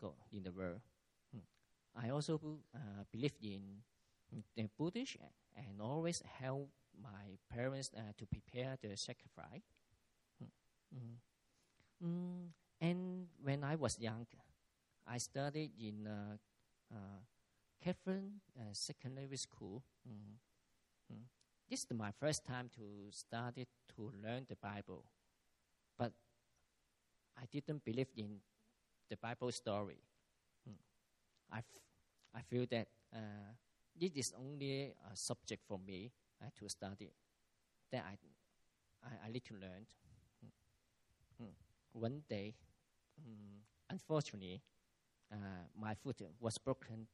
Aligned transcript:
God 0.00 0.14
in 0.32 0.42
the 0.42 0.52
world. 0.52 0.80
Mm. 1.34 1.42
I 1.96 2.10
also 2.10 2.40
uh, 2.74 3.04
believe 3.10 3.34
in 3.42 3.82
the 4.56 4.68
Buddhist 4.76 5.16
and 5.56 5.80
always 5.80 6.22
help 6.38 6.68
my 7.00 7.38
parents 7.50 7.90
uh, 7.96 8.12
to 8.16 8.26
prepare 8.26 8.76
the 8.80 8.96
sacrifice. 8.96 9.62
Mm. 10.94 11.18
Mm. 12.04 12.48
And 12.80 13.26
when 13.42 13.64
I 13.64 13.76
was 13.76 13.98
young, 13.98 14.26
I 15.06 15.18
studied 15.18 15.72
in 15.78 16.06
uh, 16.06 16.36
uh, 16.92 17.20
Catherine 17.82 18.40
uh, 18.58 18.72
Secondary 18.72 19.36
School. 19.36 19.82
Mm. 20.08 20.38
This 21.68 21.80
is 21.80 21.86
my 21.96 22.12
first 22.20 22.44
time 22.44 22.68
to 22.76 23.10
study 23.10 23.66
to 23.96 24.12
learn 24.22 24.46
the 24.48 24.56
Bible, 24.56 25.04
but 25.98 26.12
I 27.36 27.46
didn't 27.50 27.82
believe 27.84 28.12
in 28.16 28.40
the 29.10 29.16
Bible 29.16 29.52
story. 29.52 29.98
Mm. 30.68 30.74
I, 31.52 31.58
f- 31.58 31.82
I 32.34 32.42
feel 32.42 32.66
that 32.70 32.88
uh, 33.14 33.52
it 34.00 34.12
is 34.16 34.32
only 34.38 34.94
a 35.12 35.16
subject 35.16 35.62
for 35.68 35.78
me 35.78 36.12
uh, 36.42 36.48
to 36.58 36.68
study 36.68 37.12
that 37.92 38.04
I, 38.06 38.16
I, 39.06 39.28
I 39.28 39.32
need 39.32 39.44
to 39.46 39.54
learn. 39.54 39.86
Mm. 41.42 41.52
One 41.92 42.22
day, 42.28 42.54
mm, 43.20 43.60
unfortunately, 43.90 44.62
uh, 45.32 45.66
my 45.78 45.94
foot 45.94 46.22
was 46.40 46.58
broken 46.58 47.06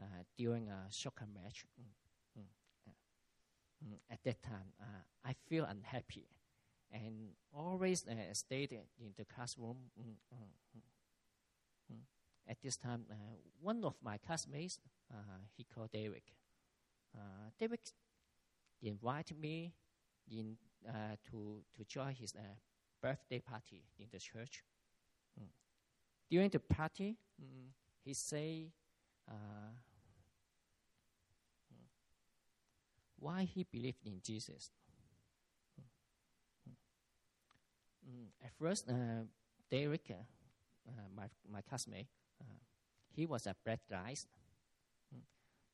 uh, 0.00 0.24
during 0.36 0.68
a 0.68 0.86
soccer 0.90 1.26
match. 1.34 1.66
Mm, 3.84 3.98
at 4.10 4.22
that 4.24 4.42
time, 4.42 4.72
uh, 4.80 5.02
I 5.24 5.34
feel 5.48 5.64
unhappy 5.64 6.26
and 6.92 7.30
always 7.54 8.04
stayed 8.32 8.72
in 8.72 9.12
the 9.16 9.24
classroom. 9.24 9.76
At 12.48 12.62
this 12.62 12.76
time, 12.76 13.04
uh, 13.10 13.14
one 13.60 13.84
of 13.84 13.94
my 14.02 14.18
classmates, 14.18 14.78
uh, 15.12 15.16
he 15.56 15.64
called 15.64 15.90
Derek. 15.92 16.32
Uh, 17.14 17.50
Derek 17.58 17.80
invited 18.82 19.38
me 19.38 19.72
in 20.30 20.56
to 21.30 21.62
to 21.74 21.84
join 21.88 22.14
his 22.14 22.34
birthday 23.02 23.40
party 23.40 23.82
in 23.98 24.06
the 24.12 24.18
church. 24.18 24.62
Mm. 25.40 25.48
During 26.30 26.50
the 26.50 26.60
party, 26.60 27.16
mm, 27.40 27.70
he 28.04 28.14
say, 28.14 28.70
uh, 29.28 29.72
why 33.18 33.42
he 33.42 33.64
believed 33.64 33.98
in 34.04 34.20
Jesus. 34.22 34.70
Mm, 38.08 38.28
at 38.44 38.52
first, 38.58 38.88
Derek, 39.70 40.12
my 41.26 41.58
my 41.58 41.62
classmate, 41.62 42.08
uh, 42.40 42.58
he 43.14 43.26
was 43.26 43.46
a 43.46 43.54
bad 43.64 43.80
guy. 43.90 44.14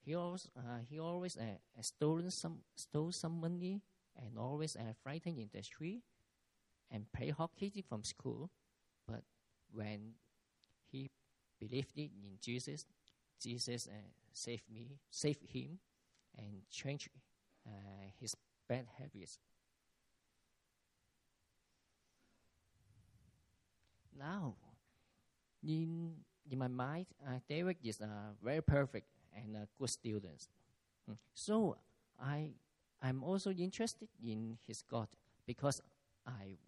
He 0.04 0.14
always 0.14 0.48
uh, 0.56 0.82
he 0.88 0.98
always 0.98 1.36
uh, 1.36 1.58
stolen 1.80 2.30
some 2.30 2.58
stole 2.74 3.12
some 3.12 3.40
money 3.40 3.82
and 4.16 4.38
always 4.38 4.76
uh, 4.76 4.94
fighting 5.04 5.38
in 5.38 5.48
the 5.52 5.62
street 5.62 6.02
and 6.90 7.06
play 7.12 7.30
hockey 7.30 7.84
from 7.88 8.02
school. 8.04 8.50
But 9.06 9.22
when 9.72 10.14
he 10.90 11.10
believed 11.60 11.96
in 11.96 12.38
Jesus, 12.40 12.84
Jesus 13.40 13.86
uh, 13.86 14.10
saved 14.32 14.68
me, 14.72 14.98
saved 15.10 15.46
him, 15.46 15.78
and 16.36 16.62
changed 16.70 17.08
uh, 17.66 18.10
his 18.20 18.36
bad 18.68 18.86
habits. 18.98 19.38
Now, 24.18 24.54
in 25.66 26.14
in 26.50 26.58
my 26.58 26.68
mind, 26.68 27.06
uh, 27.26 27.38
David 27.48 27.76
is 27.82 28.00
a 28.00 28.34
very 28.42 28.62
perfect 28.62 29.06
and 29.34 29.56
a 29.56 29.68
good 29.78 29.90
student. 29.90 30.48
Mm. 31.10 31.16
So 31.34 31.76
I 32.20 32.50
I'm 33.00 33.22
also 33.22 33.50
interested 33.50 34.08
in 34.22 34.58
his 34.66 34.82
God 34.82 35.08
because 35.46 35.80
I 36.26 36.58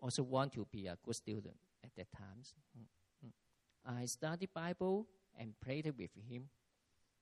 also 0.00 0.22
want 0.22 0.52
to 0.54 0.66
be 0.70 0.86
a 0.86 0.96
good 1.04 1.16
student 1.16 1.56
at 1.84 1.90
that 1.96 2.10
time. 2.12 2.42
Mm. 2.78 3.30
I 3.84 4.06
studied 4.06 4.50
Bible 4.54 5.06
and 5.38 5.58
prayed 5.60 5.92
with 5.98 6.10
him. 6.28 6.48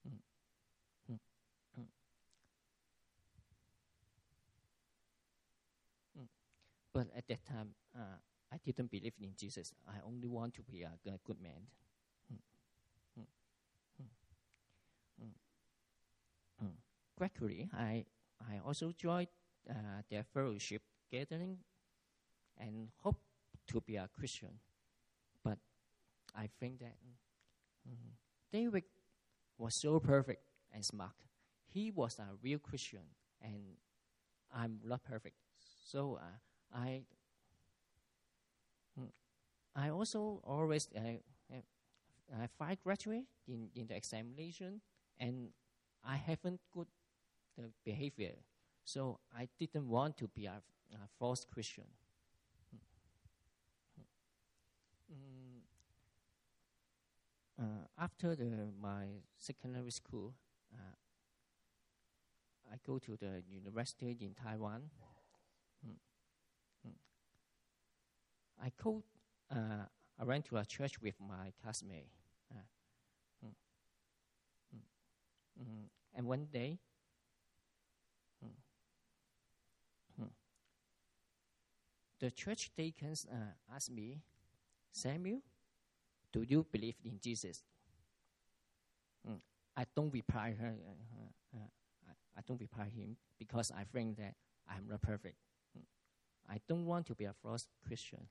Mm. 0.06 0.18
Mm. 1.10 1.18
Mm. 6.18 6.26
But 6.92 7.06
at 7.16 7.26
that 7.28 7.44
time, 7.46 7.70
uh, 7.96 8.18
I 8.52 8.56
didn't 8.64 8.90
believe 8.90 9.14
in 9.20 9.30
Jesus. 9.36 9.72
I 9.88 9.98
only 10.06 10.28
want 10.28 10.54
to 10.54 10.62
be 10.62 10.82
a, 10.82 10.90
good 11.24 11.40
man. 11.40 11.66
Gradually, 17.20 17.68
I, 17.76 18.06
I 18.40 18.60
also 18.66 18.92
joined 18.96 19.28
uh, 19.68 20.00
their 20.08 20.24
fellowship 20.24 20.80
gathering 21.12 21.58
and 22.56 22.88
hope 23.02 23.20
to 23.66 23.82
be 23.82 23.96
a 23.96 24.08
Christian. 24.18 24.48
But 25.44 25.58
I 26.34 26.48
think 26.58 26.78
that 26.78 26.94
mm, 27.86 28.14
David 28.50 28.84
was 29.58 29.74
so 29.74 30.00
perfect 30.00 30.42
and 30.72 30.82
smart. 30.82 31.12
He 31.68 31.90
was 31.90 32.18
a 32.18 32.28
real 32.42 32.58
Christian, 32.58 33.04
and 33.42 33.76
I'm 34.54 34.78
not 34.82 35.04
perfect. 35.04 35.36
So 35.84 36.18
uh, 36.22 36.74
I, 36.74 37.02
I 39.80 39.88
also 39.88 40.40
always 40.44 40.88
uh, 40.94 41.00
uh, 41.52 42.46
find 42.58 42.76
graduate 42.84 43.24
in, 43.48 43.70
in 43.74 43.86
the 43.86 43.96
examination, 43.96 44.82
and 45.18 45.48
I 46.04 46.16
haven't 46.16 46.60
good 46.74 46.86
the 47.56 47.70
behavior. 47.84 48.34
So 48.84 49.20
I 49.34 49.48
didn't 49.58 49.88
want 49.88 50.18
to 50.18 50.28
be 50.28 50.46
a, 50.46 50.60
a 50.92 51.08
false 51.18 51.46
Christian. 51.50 51.84
Mm. 55.10 55.60
Uh, 57.58 57.86
after 57.98 58.34
the, 58.36 58.68
my 58.80 59.06
secondary 59.38 59.90
school, 59.90 60.34
uh, 60.74 60.94
I 62.70 62.76
go 62.86 62.98
to 62.98 63.16
the 63.16 63.42
university 63.50 64.16
in 64.20 64.34
Taiwan. 64.34 64.90
Mm. 65.86 65.96
Mm. 66.86 66.92
I 68.62 68.72
go. 68.82 69.02
Uh, 69.50 69.84
I 70.20 70.24
went 70.24 70.44
to 70.46 70.58
a 70.58 70.64
church 70.64 71.00
with 71.00 71.14
my 71.20 71.52
classmate. 71.62 72.10
Uh, 72.52 73.46
mm. 73.46 73.52
mm, 74.76 75.62
mm. 75.62 75.84
And 76.14 76.26
one 76.26 76.46
day, 76.52 76.78
mm, 78.44 80.28
the 82.20 82.30
church 82.30 82.70
deacons 82.76 83.26
uh, 83.32 83.74
asked 83.74 83.90
me, 83.90 84.20
Samuel, 84.92 85.40
do 86.32 86.42
you 86.42 86.66
believe 86.70 86.96
in 87.04 87.18
Jesus? 87.20 87.62
Mm. 89.28 89.40
I 89.76 89.84
don't 89.96 90.12
reply 90.12 90.54
her. 90.60 90.74
Uh, 90.86 91.56
uh, 91.56 91.68
I, 92.08 92.38
I, 92.38 92.42
don't 92.46 92.60
reply 92.60 92.84
him 92.84 93.16
because 93.38 93.72
I 93.76 93.84
think 93.84 94.18
that 94.18 94.34
I'm 94.68 94.86
not 94.88 95.00
perfect. 95.02 95.36
Mm. 95.76 95.82
I 96.48 96.60
don't 96.68 96.86
want 96.86 97.06
to 97.06 97.14
be 97.14 97.24
a 97.24 97.32
false 97.42 97.66
Christian. 97.86 98.26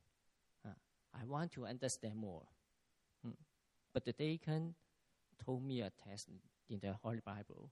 I 1.14 1.26
want 1.26 1.52
to 1.54 1.66
understand 1.66 2.16
more. 2.16 2.44
Mm. 3.26 3.34
But 3.94 4.06
the 4.06 4.14
deacon 4.14 4.76
told 5.44 5.64
me 5.64 5.82
a 5.82 5.92
text 6.08 6.30
in 6.70 6.80
the 6.80 6.94
Holy 7.04 7.22
Bible. 7.26 7.70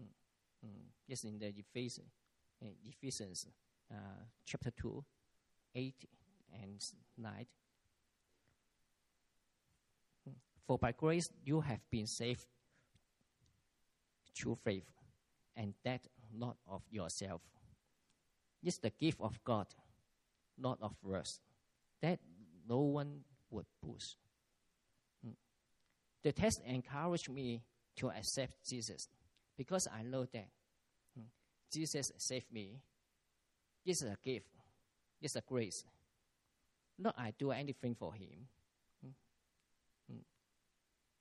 Mm. 0.00 0.68
Mm. 0.68 0.82
Yes, 1.06 1.24
in 1.24 1.38
the 1.38 1.52
Ephesians, 1.56 2.10
Ephesians 2.84 3.46
uh, 3.90 4.24
chapter 4.44 4.70
2, 4.70 5.04
8 5.74 5.94
and 6.62 6.84
9. 7.16 7.46
For 10.66 10.76
by 10.76 10.92
grace 10.92 11.30
you 11.44 11.62
have 11.62 11.80
been 11.90 12.06
saved 12.06 12.44
through 14.36 14.58
faith, 14.62 14.84
and 15.56 15.72
that 15.82 16.02
not 16.36 16.56
of 16.68 16.82
yourself. 16.90 17.40
It's 18.62 18.76
the 18.76 18.90
gift 18.90 19.18
of 19.20 19.42
God, 19.44 19.66
not 20.58 20.78
of 20.82 20.94
us, 21.10 21.40
that 22.02 22.18
no 22.68 22.78
one 22.78 23.20
would 23.50 23.66
boast. 23.82 24.16
Hmm. 25.24 25.32
The 26.22 26.32
test 26.32 26.60
encouraged 26.66 27.30
me 27.30 27.62
to 27.96 28.10
accept 28.10 28.68
Jesus 28.68 29.08
because 29.56 29.88
I 29.88 30.02
know 30.02 30.24
that 30.24 30.48
hmm, 31.16 31.24
Jesus 31.72 32.12
saved 32.16 32.52
me. 32.52 32.80
It's 33.84 34.02
a 34.02 34.16
gift. 34.22 34.46
It's 35.20 35.36
a 35.36 35.40
grace. 35.40 35.84
Not 36.98 37.14
I 37.16 37.32
do 37.38 37.52
anything 37.52 37.94
for 37.94 38.12
him. 38.12 38.48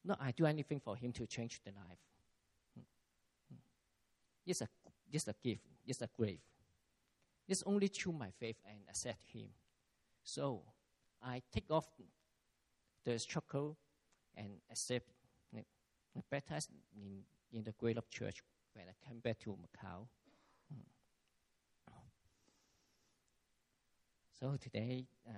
Not 0.08 0.20
I 0.22 0.32
do 0.32 0.46
anything 0.46 0.80
for 0.80 0.96
him 0.96 1.12
to 1.14 1.28
change 1.28 1.60
the 1.66 1.72
life. 1.72 2.00
It's 4.46 4.62
a, 4.62 4.70
it's 5.12 5.28
a 5.28 5.36
gift. 5.44 5.64
It's 5.86 6.02
a 6.02 6.08
grave. 6.18 6.40
It's 7.46 7.62
only 7.66 7.88
through 7.88 8.14
my 8.14 8.30
faith 8.40 8.56
and 8.66 8.80
accept 8.90 9.22
him. 9.34 9.50
So 10.24 10.62
I 11.24 11.42
take 11.52 11.70
off 11.72 11.88
the 13.06 13.20
struggle 13.20 13.78
and 14.36 14.50
accept 14.72 15.08
baptized 16.32 16.70
in, 16.96 17.24
in 17.52 17.64
the 17.64 17.72
Great 17.74 17.96
Love 17.96 18.10
Church 18.10 18.42
when 18.74 18.86
I 18.90 19.08
came 19.08 19.20
back 19.20 19.40
to 19.40 19.52
Macau. 19.52 20.08
Mm. 20.74 20.84
So 24.40 24.56
today, 24.62 25.08
uh, 25.28 25.32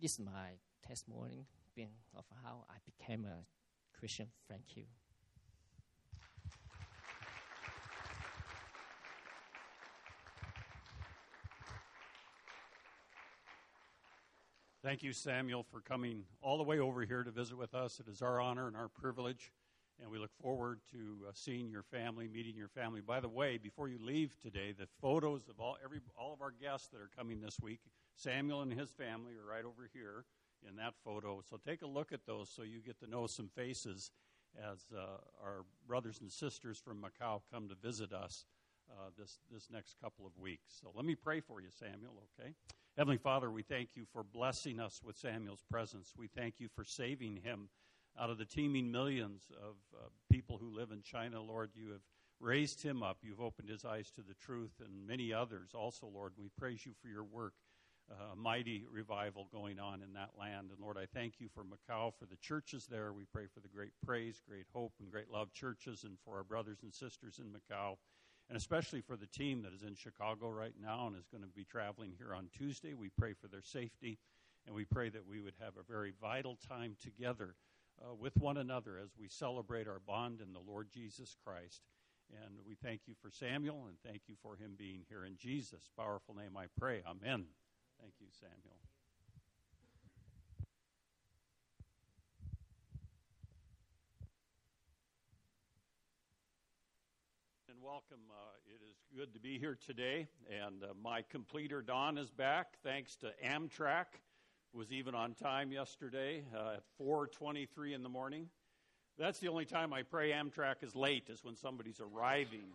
this 0.00 0.12
is 0.12 0.20
my 0.20 0.58
testimony 0.86 1.46
of 2.16 2.24
how 2.42 2.64
I 2.70 2.76
became 2.84 3.24
a 3.24 3.44
Christian. 3.98 4.28
Thank 4.48 4.76
you. 4.76 4.84
Thank 14.80 15.02
you, 15.02 15.12
Samuel, 15.12 15.64
for 15.64 15.80
coming 15.80 16.22
all 16.40 16.56
the 16.56 16.62
way 16.62 16.78
over 16.78 17.04
here 17.04 17.24
to 17.24 17.32
visit 17.32 17.58
with 17.58 17.74
us. 17.74 17.98
It 17.98 18.06
is 18.06 18.22
our 18.22 18.40
honor 18.40 18.68
and 18.68 18.76
our 18.76 18.86
privilege, 18.86 19.52
and 20.00 20.08
we 20.08 20.18
look 20.18 20.30
forward 20.40 20.78
to 20.92 21.26
uh, 21.26 21.32
seeing 21.34 21.68
your 21.68 21.82
family, 21.82 22.28
meeting 22.28 22.54
your 22.54 22.68
family. 22.68 23.00
By 23.00 23.18
the 23.18 23.28
way, 23.28 23.58
before 23.58 23.88
you 23.88 23.98
leave 24.00 24.36
today, 24.40 24.70
the 24.70 24.86
photos 25.00 25.48
of 25.48 25.58
all 25.58 25.76
every 25.84 25.98
all 26.16 26.32
of 26.32 26.40
our 26.40 26.52
guests 26.52 26.86
that 26.90 27.00
are 27.00 27.10
coming 27.16 27.40
this 27.40 27.58
week, 27.60 27.80
Samuel 28.14 28.62
and 28.62 28.72
his 28.72 28.92
family 28.92 29.32
are 29.32 29.50
right 29.50 29.64
over 29.64 29.90
here 29.92 30.26
in 30.68 30.76
that 30.76 30.94
photo. 31.04 31.42
So 31.50 31.56
take 31.56 31.82
a 31.82 31.86
look 31.88 32.12
at 32.12 32.24
those 32.24 32.48
so 32.48 32.62
you 32.62 32.80
get 32.80 33.00
to 33.00 33.10
know 33.10 33.26
some 33.26 33.48
faces 33.48 34.12
as 34.56 34.84
uh, 34.96 35.18
our 35.42 35.64
brothers 35.88 36.20
and 36.20 36.30
sisters 36.30 36.78
from 36.78 37.02
Macau 37.02 37.40
come 37.52 37.68
to 37.68 37.74
visit 37.74 38.12
us 38.12 38.44
uh, 38.92 39.10
this 39.18 39.40
this 39.52 39.70
next 39.72 39.96
couple 40.00 40.24
of 40.24 40.38
weeks. 40.38 40.78
So 40.80 40.92
let 40.94 41.04
me 41.04 41.16
pray 41.16 41.40
for 41.40 41.60
you, 41.60 41.68
Samuel. 41.68 42.22
Okay. 42.38 42.52
Heavenly 42.98 43.18
Father, 43.18 43.48
we 43.48 43.62
thank 43.62 43.90
you 43.94 44.06
for 44.12 44.24
blessing 44.24 44.80
us 44.80 45.00
with 45.04 45.16
Samuel's 45.16 45.62
presence. 45.70 46.14
We 46.18 46.26
thank 46.26 46.54
you 46.58 46.66
for 46.74 46.82
saving 46.82 47.36
him 47.44 47.68
out 48.20 48.28
of 48.28 48.38
the 48.38 48.44
teeming 48.44 48.90
millions 48.90 49.52
of 49.52 49.76
uh, 49.94 50.08
people 50.32 50.58
who 50.58 50.74
live 50.74 50.90
in 50.90 51.02
China. 51.02 51.40
Lord, 51.40 51.70
you 51.76 51.92
have 51.92 52.00
raised 52.40 52.82
him 52.82 53.04
up. 53.04 53.18
You've 53.22 53.40
opened 53.40 53.68
his 53.68 53.84
eyes 53.84 54.10
to 54.16 54.22
the 54.22 54.34
truth, 54.34 54.72
and 54.84 55.06
many 55.06 55.32
others 55.32 55.74
also, 55.74 56.10
Lord. 56.12 56.32
We 56.36 56.48
praise 56.58 56.84
you 56.84 56.92
for 57.00 57.06
your 57.06 57.22
work. 57.22 57.52
Uh, 58.10 58.34
mighty 58.34 58.84
revival 58.90 59.46
going 59.52 59.78
on 59.78 60.02
in 60.02 60.14
that 60.14 60.30
land. 60.36 60.70
And 60.72 60.80
Lord, 60.80 60.96
I 60.96 61.06
thank 61.06 61.34
you 61.38 61.48
for 61.54 61.62
Macau, 61.62 62.12
for 62.18 62.26
the 62.26 62.38
churches 62.38 62.88
there. 62.90 63.12
We 63.12 63.26
pray 63.32 63.44
for 63.46 63.60
the 63.60 63.68
great 63.68 63.92
praise, 64.04 64.42
great 64.48 64.66
hope, 64.74 64.94
and 64.98 65.08
great 65.08 65.30
love 65.30 65.52
churches, 65.52 66.02
and 66.02 66.18
for 66.24 66.38
our 66.38 66.42
brothers 66.42 66.78
and 66.82 66.92
sisters 66.92 67.38
in 67.38 67.46
Macau 67.46 67.98
and 68.48 68.56
especially 68.56 69.00
for 69.00 69.16
the 69.16 69.26
team 69.26 69.62
that 69.62 69.74
is 69.74 69.82
in 69.82 69.94
Chicago 69.94 70.48
right 70.48 70.74
now 70.80 71.06
and 71.06 71.16
is 71.16 71.28
going 71.28 71.42
to 71.42 71.48
be 71.48 71.64
traveling 71.64 72.12
here 72.16 72.34
on 72.34 72.48
Tuesday. 72.56 72.94
We 72.94 73.10
pray 73.10 73.34
for 73.34 73.48
their 73.48 73.62
safety, 73.62 74.18
and 74.66 74.74
we 74.74 74.84
pray 74.84 75.10
that 75.10 75.26
we 75.26 75.40
would 75.40 75.54
have 75.60 75.74
a 75.76 75.90
very 75.90 76.12
vital 76.20 76.56
time 76.68 76.96
together 77.02 77.54
uh, 78.00 78.14
with 78.14 78.36
one 78.38 78.56
another 78.56 78.98
as 79.02 79.10
we 79.20 79.28
celebrate 79.28 79.88
our 79.88 80.00
bond 80.06 80.40
in 80.40 80.52
the 80.52 80.60
Lord 80.66 80.88
Jesus 80.92 81.36
Christ. 81.44 81.82
And 82.44 82.56
we 82.66 82.74
thank 82.74 83.02
you 83.06 83.14
for 83.20 83.30
Samuel 83.30 83.86
and 83.86 83.96
thank 84.04 84.22
you 84.28 84.34
for 84.42 84.56
him 84.56 84.74
being 84.76 85.00
here. 85.08 85.24
In 85.24 85.36
Jesus' 85.36 85.88
powerful 85.96 86.34
name 86.34 86.56
I 86.56 86.66
pray. 86.78 87.02
Amen. 87.06 87.46
Thank 88.00 88.14
you, 88.20 88.26
Samuel. 88.30 88.97
Welcome. 97.82 98.18
Uh, 98.30 98.74
it 98.74 98.80
is 98.90 98.96
good 99.16 99.32
to 99.34 99.40
be 99.40 99.58
here 99.58 99.78
today. 99.86 100.26
And 100.50 100.82
uh, 100.82 100.88
my 101.00 101.22
completer, 101.22 101.80
Don, 101.80 102.18
is 102.18 102.30
back 102.30 102.78
thanks 102.82 103.14
to 103.16 103.32
Amtrak. 103.44 104.06
Was 104.72 104.90
even 104.92 105.14
on 105.14 105.34
time 105.34 105.70
yesterday 105.70 106.42
uh, 106.54 106.74
at 106.76 106.82
4.23 107.00 107.94
in 107.94 108.02
the 108.02 108.08
morning. 108.08 108.48
That's 109.18 109.38
the 109.38 109.48
only 109.48 109.64
time 109.64 109.92
I 109.92 110.02
pray 110.02 110.30
Amtrak 110.30 110.82
is 110.82 110.96
late, 110.96 111.28
is 111.30 111.44
when 111.44 111.56
somebody's 111.56 112.00
arriving. 112.00 112.66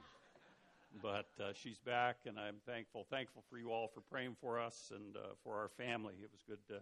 but 1.01 1.27
uh, 1.39 1.51
she's 1.53 1.79
back, 1.79 2.17
and 2.25 2.39
I'm 2.39 2.57
thankful. 2.65 3.05
Thankful 3.09 3.43
for 3.49 3.57
you 3.57 3.71
all 3.71 3.87
for 3.87 4.01
praying 4.01 4.37
for 4.39 4.59
us 4.59 4.91
and 4.95 5.17
uh, 5.17 5.19
for 5.43 5.55
our 5.57 5.69
family. 5.69 6.15
It 6.21 6.29
was 6.31 6.43
good 6.47 6.65
to 6.67 6.81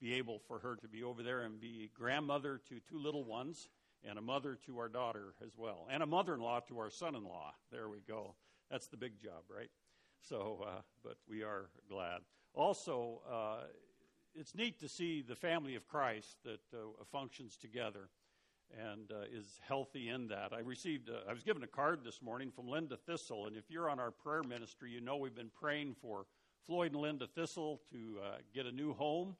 be 0.00 0.14
able 0.14 0.40
for 0.46 0.58
her 0.58 0.76
to 0.76 0.88
be 0.88 1.02
over 1.02 1.22
there 1.22 1.42
and 1.42 1.60
be 1.60 1.90
grandmother 1.94 2.60
to 2.68 2.80
two 2.88 2.98
little 2.98 3.24
ones 3.24 3.68
and 4.08 4.18
a 4.18 4.22
mother 4.22 4.58
to 4.66 4.78
our 4.78 4.88
daughter 4.88 5.34
as 5.44 5.56
well, 5.56 5.86
and 5.90 6.02
a 6.02 6.06
mother 6.06 6.34
in 6.34 6.40
law 6.40 6.60
to 6.60 6.78
our 6.78 6.90
son 6.90 7.14
in 7.14 7.24
law. 7.24 7.54
There 7.70 7.88
we 7.88 8.00
go. 8.06 8.34
That's 8.70 8.88
the 8.88 8.96
big 8.96 9.20
job, 9.20 9.44
right? 9.54 9.70
So, 10.20 10.64
uh, 10.66 10.80
but 11.02 11.16
we 11.28 11.42
are 11.42 11.68
glad. 11.88 12.20
Also, 12.54 13.20
uh, 13.30 13.66
it's 14.34 14.54
neat 14.54 14.80
to 14.80 14.88
see 14.88 15.22
the 15.22 15.34
family 15.34 15.74
of 15.74 15.86
Christ 15.86 16.36
that 16.44 16.60
uh, 16.72 17.04
functions 17.10 17.56
together 17.56 18.08
and 18.90 19.10
uh, 19.12 19.24
is 19.30 19.60
healthy 19.66 20.08
in 20.08 20.28
that. 20.28 20.52
I 20.52 20.60
received, 20.60 21.08
a, 21.08 21.28
I 21.28 21.32
was 21.32 21.42
given 21.42 21.62
a 21.62 21.66
card 21.66 22.00
this 22.04 22.22
morning 22.22 22.50
from 22.50 22.68
Linda 22.68 22.96
Thistle, 22.96 23.46
and 23.46 23.56
if 23.56 23.70
you're 23.70 23.90
on 23.90 24.00
our 24.00 24.10
prayer 24.10 24.42
ministry, 24.42 24.90
you 24.90 25.00
know 25.00 25.16
we've 25.16 25.34
been 25.34 25.50
praying 25.60 25.96
for 26.00 26.26
Floyd 26.66 26.92
and 26.92 27.00
Linda 27.00 27.26
Thistle 27.26 27.82
to 27.90 28.18
uh, 28.24 28.36
get 28.54 28.66
a 28.66 28.72
new 28.72 28.94
home 28.94 29.36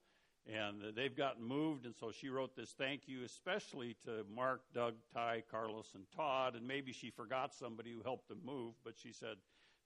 and 0.46 0.82
they've 0.96 1.16
gotten 1.16 1.44
moved. 1.44 1.86
And 1.86 1.94
so 1.94 2.10
she 2.10 2.28
wrote 2.28 2.56
this 2.56 2.74
thank 2.76 3.02
you, 3.06 3.24
especially 3.24 3.96
to 4.04 4.24
Mark, 4.34 4.62
Doug, 4.74 4.94
Ty, 5.14 5.44
Carlos, 5.50 5.90
and 5.94 6.04
Todd. 6.14 6.56
And 6.56 6.66
maybe 6.66 6.92
she 6.92 7.10
forgot 7.10 7.54
somebody 7.54 7.92
who 7.92 8.02
helped 8.02 8.28
them 8.28 8.40
move, 8.44 8.74
but 8.84 8.94
she 8.96 9.12
said, 9.12 9.36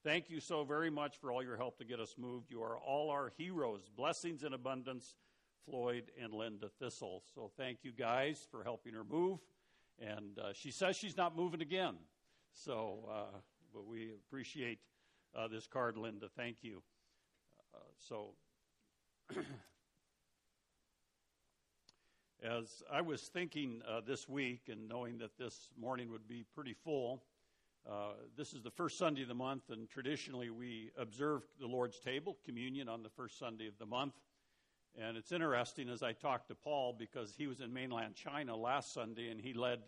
Thank 0.03 0.29
you 0.29 0.39
so 0.39 0.63
very 0.63 0.89
much 0.89 1.17
for 1.17 1.31
all 1.31 1.43
your 1.43 1.57
help 1.57 1.79
to 1.79 1.85
get 1.85 1.99
us 1.99 2.15
moved. 2.17 2.49
You 2.49 2.61
are 2.61 2.77
all 2.77 3.09
our 3.09 3.33
heroes. 3.37 3.89
Blessings 3.95 4.43
in 4.43 4.53
abundance, 4.53 5.15
Floyd 5.65 6.11
and 6.21 6.33
Linda 6.33 6.69
Thistle. 6.79 7.23
So 7.33 7.51
thank 7.57 7.79
you 7.81 7.91
guys 7.91 8.47
for 8.49 8.63
helping 8.63 8.93
her 8.93 9.03
move. 9.03 9.39
And 9.99 10.37
uh, 10.39 10.53
she 10.53 10.71
says 10.71 10.95
she's 10.95 11.17
not 11.17 11.35
moving 11.35 11.61
again. 11.61 11.95
So, 12.53 13.09
uh, 13.11 13.37
but 13.73 13.85
we 13.85 14.11
appreciate 14.27 14.79
uh, 15.35 15.47
this 15.47 15.67
card, 15.67 15.97
Linda. 15.97 16.27
Thank 16.37 16.57
you. 16.61 16.83
Uh, 17.73 17.79
so. 17.97 18.29
As 22.47 22.81
I 22.89 23.01
was 23.01 23.23
thinking 23.23 23.81
uh, 23.85 23.99
this 24.07 24.29
week 24.29 24.69
and 24.69 24.87
knowing 24.87 25.17
that 25.17 25.37
this 25.37 25.69
morning 25.77 26.09
would 26.11 26.29
be 26.29 26.45
pretty 26.55 26.73
full, 26.73 27.23
uh, 27.89 28.11
this 28.37 28.53
is 28.53 28.61
the 28.61 28.71
first 28.71 28.97
Sunday 28.97 29.23
of 29.23 29.27
the 29.27 29.33
month, 29.33 29.63
and 29.69 29.89
traditionally 29.89 30.49
we 30.49 30.91
observe 30.97 31.41
the 31.59 31.67
Lord's 31.67 31.99
table, 31.99 32.37
communion, 32.45 32.87
on 32.87 33.03
the 33.03 33.09
first 33.09 33.37
Sunday 33.37 33.67
of 33.67 33.77
the 33.79 33.85
month. 33.85 34.13
And 34.97 35.17
it's 35.17 35.33
interesting 35.33 35.89
as 35.89 36.03
I 36.03 36.13
talked 36.13 36.47
to 36.47 36.55
Paul 36.55 36.95
because 36.97 37.33
he 37.37 37.47
was 37.47 37.59
in 37.59 37.73
mainland 37.73 38.15
China 38.15 38.55
last 38.55 38.93
Sunday 38.93 39.29
and 39.29 39.41
he 39.41 39.53
led 39.53 39.79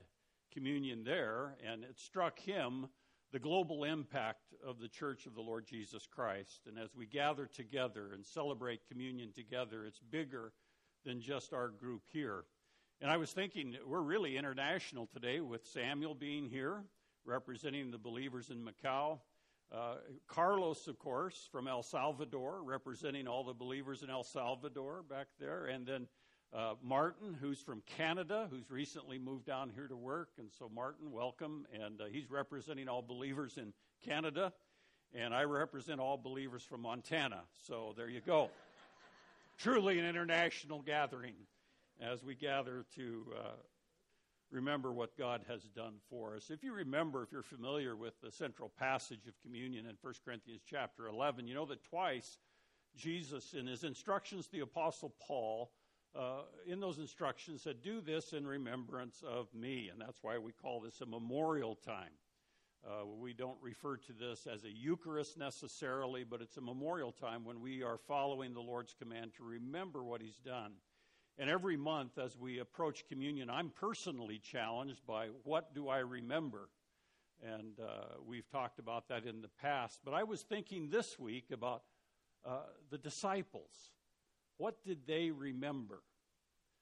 communion 0.51 1.06
there, 1.06 1.56
and 1.66 1.85
it 1.85 1.97
struck 1.97 2.39
him 2.39 2.89
the 3.31 3.39
global 3.39 3.85
impact 3.85 4.54
of 4.68 4.80
the 4.80 4.89
Church 4.89 5.28
of 5.28 5.33
the 5.33 5.42
Lord 5.42 5.66
Jesus 5.66 6.06
Christ. 6.06 6.63
And 6.68 6.78
as 6.78 6.94
we 6.94 7.06
gather 7.06 7.45
together 7.45 8.11
and 8.13 8.25
celebrate 8.25 8.85
communion 8.85 9.31
together, 9.31 9.85
it's 9.85 9.99
bigger 9.99 10.51
than 11.06 11.21
just 11.21 11.53
our 11.53 11.69
group 11.69 12.03
here. 12.11 12.44
And 13.01 13.09
I 13.09 13.18
was 13.18 13.31
thinking, 13.31 13.77
we're 13.85 14.01
really 14.01 14.35
international 14.35 15.07
today 15.07 15.39
with 15.39 15.65
Samuel 15.65 16.13
being 16.13 16.45
here, 16.45 16.83
representing 17.25 17.91
the 17.91 17.97
believers 17.97 18.49
in 18.49 18.57
Macau. 18.63 19.19
Uh, 19.71 19.95
Carlos, 20.27 20.87
of 20.87 20.99
course, 20.99 21.47
from 21.51 21.68
El 21.68 21.83
Salvador, 21.83 22.61
representing 22.63 23.27
all 23.27 23.44
the 23.44 23.53
believers 23.53 24.03
in 24.03 24.09
El 24.09 24.23
Salvador 24.23 25.03
back 25.09 25.27
there. 25.39 25.68
And 25.68 25.85
then 25.85 26.07
uh, 26.53 26.73
Martin, 26.83 27.37
who's 27.39 27.61
from 27.61 27.81
Canada, 27.85 28.47
who's 28.49 28.69
recently 28.69 29.18
moved 29.18 29.45
down 29.45 29.71
here 29.73 29.87
to 29.87 29.95
work. 29.95 30.29
And 30.37 30.49
so, 30.51 30.69
Martin, 30.73 31.11
welcome. 31.11 31.65
And 31.71 32.01
uh, 32.01 32.06
he's 32.11 32.29
representing 32.29 32.89
all 32.89 33.01
believers 33.01 33.57
in 33.57 33.71
Canada. 34.03 34.51
And 35.13 35.33
I 35.33 35.44
represent 35.44 36.01
all 36.01 36.18
believers 36.18 36.63
from 36.63 36.81
Montana. 36.81 37.44
So, 37.65 37.94
there 37.95 38.09
you 38.09 38.21
go 38.21 38.49
truly 39.59 39.99
an 39.99 40.06
international 40.06 40.81
gathering 40.81 41.35
as 42.01 42.23
we 42.23 42.33
gather 42.33 42.85
to 42.95 43.25
uh, 43.37 43.51
remember 44.51 44.92
what 44.94 45.18
God 45.18 45.42
has 45.47 45.63
done 45.75 45.95
for 46.09 46.35
us. 46.35 46.49
If 46.49 46.63
you 46.63 46.73
remember, 46.73 47.23
if 47.23 47.31
you're 47.31 47.44
familiar 47.44 47.95
with 47.95 48.13
the 48.21 48.31
central 48.31 48.71
passage 48.80 49.28
of 49.28 49.33
communion 49.44 49.85
in 49.85 49.95
1 50.01 50.13
Corinthians 50.23 50.61
chapter 50.66 51.07
11, 51.07 51.45
you 51.45 51.54
know 51.54 51.66
that 51.66 51.83
twice 51.83 52.37
Jesus, 52.95 53.54
in 53.54 53.68
his 53.68 53.83
instructions 53.83 54.45
to 54.45 54.51
the 54.54 54.59
Apostle 54.61 55.13
Paul, 55.25 55.71
uh, 56.16 56.42
in 56.66 56.80
those 56.80 56.97
instructions 56.97 57.61
said, 57.61 57.81
Do 57.83 58.01
this 58.01 58.33
in 58.33 58.47
remembrance 58.47 59.21
of 59.28 59.54
me. 59.54 59.89
And 59.92 60.01
that's 60.01 60.23
why 60.23 60.37
we 60.37 60.51
call 60.54 60.81
this 60.81 61.01
a 61.01 61.06
memorial 61.06 61.75
time. 61.75 62.11
Uh, 62.86 63.06
we 63.06 63.33
don't 63.33 63.57
refer 63.62 63.98
to 63.98 64.14
this 64.14 64.48
as 64.48 64.64
a 64.64 64.71
Eucharist 64.71 65.38
necessarily, 65.38 66.24
but 66.24 66.42
it's 66.42 66.57
a 66.57 66.62
memorial 66.62 67.12
time 67.12 67.44
when 67.44 67.59
we 67.59 67.83
are 67.83 67.98
following 67.98 68.54
the 68.54 68.62
Lord's 68.62 68.94
command 68.94 69.31
to 69.38 69.44
remember 69.44 70.04
what 70.04 70.21
He's 70.21 70.38
done. 70.38 70.74
And 71.38 71.50
every 71.50 71.78
month, 71.78 72.18
as 72.18 72.38
we 72.38 72.59
approach 72.59 73.07
communion, 73.07 73.50
I'm 73.50 73.69
personally 73.69 74.40
challenged 74.40 75.06
by 75.06 75.28
what 75.44 75.74
do 75.74 75.88
I 75.88 76.00
remember? 76.00 76.69
And 77.42 77.80
uh, 77.80 78.16
we've 78.26 78.50
talked 78.50 78.80
about 78.80 79.07
that 79.09 79.26
in 79.26 79.42
the 79.42 79.50
past. 79.62 80.00
But 80.04 80.14
I 80.14 80.24
was 80.24 80.42
thinking 80.42 80.90
this 80.90 81.18
week 81.18 81.45
about 81.54 81.83
uh, 82.45 82.59
the 82.90 82.98
disciples. 82.98 83.92
What 84.57 84.83
did 84.83 85.07
they 85.07 85.31
remember? 85.31 86.02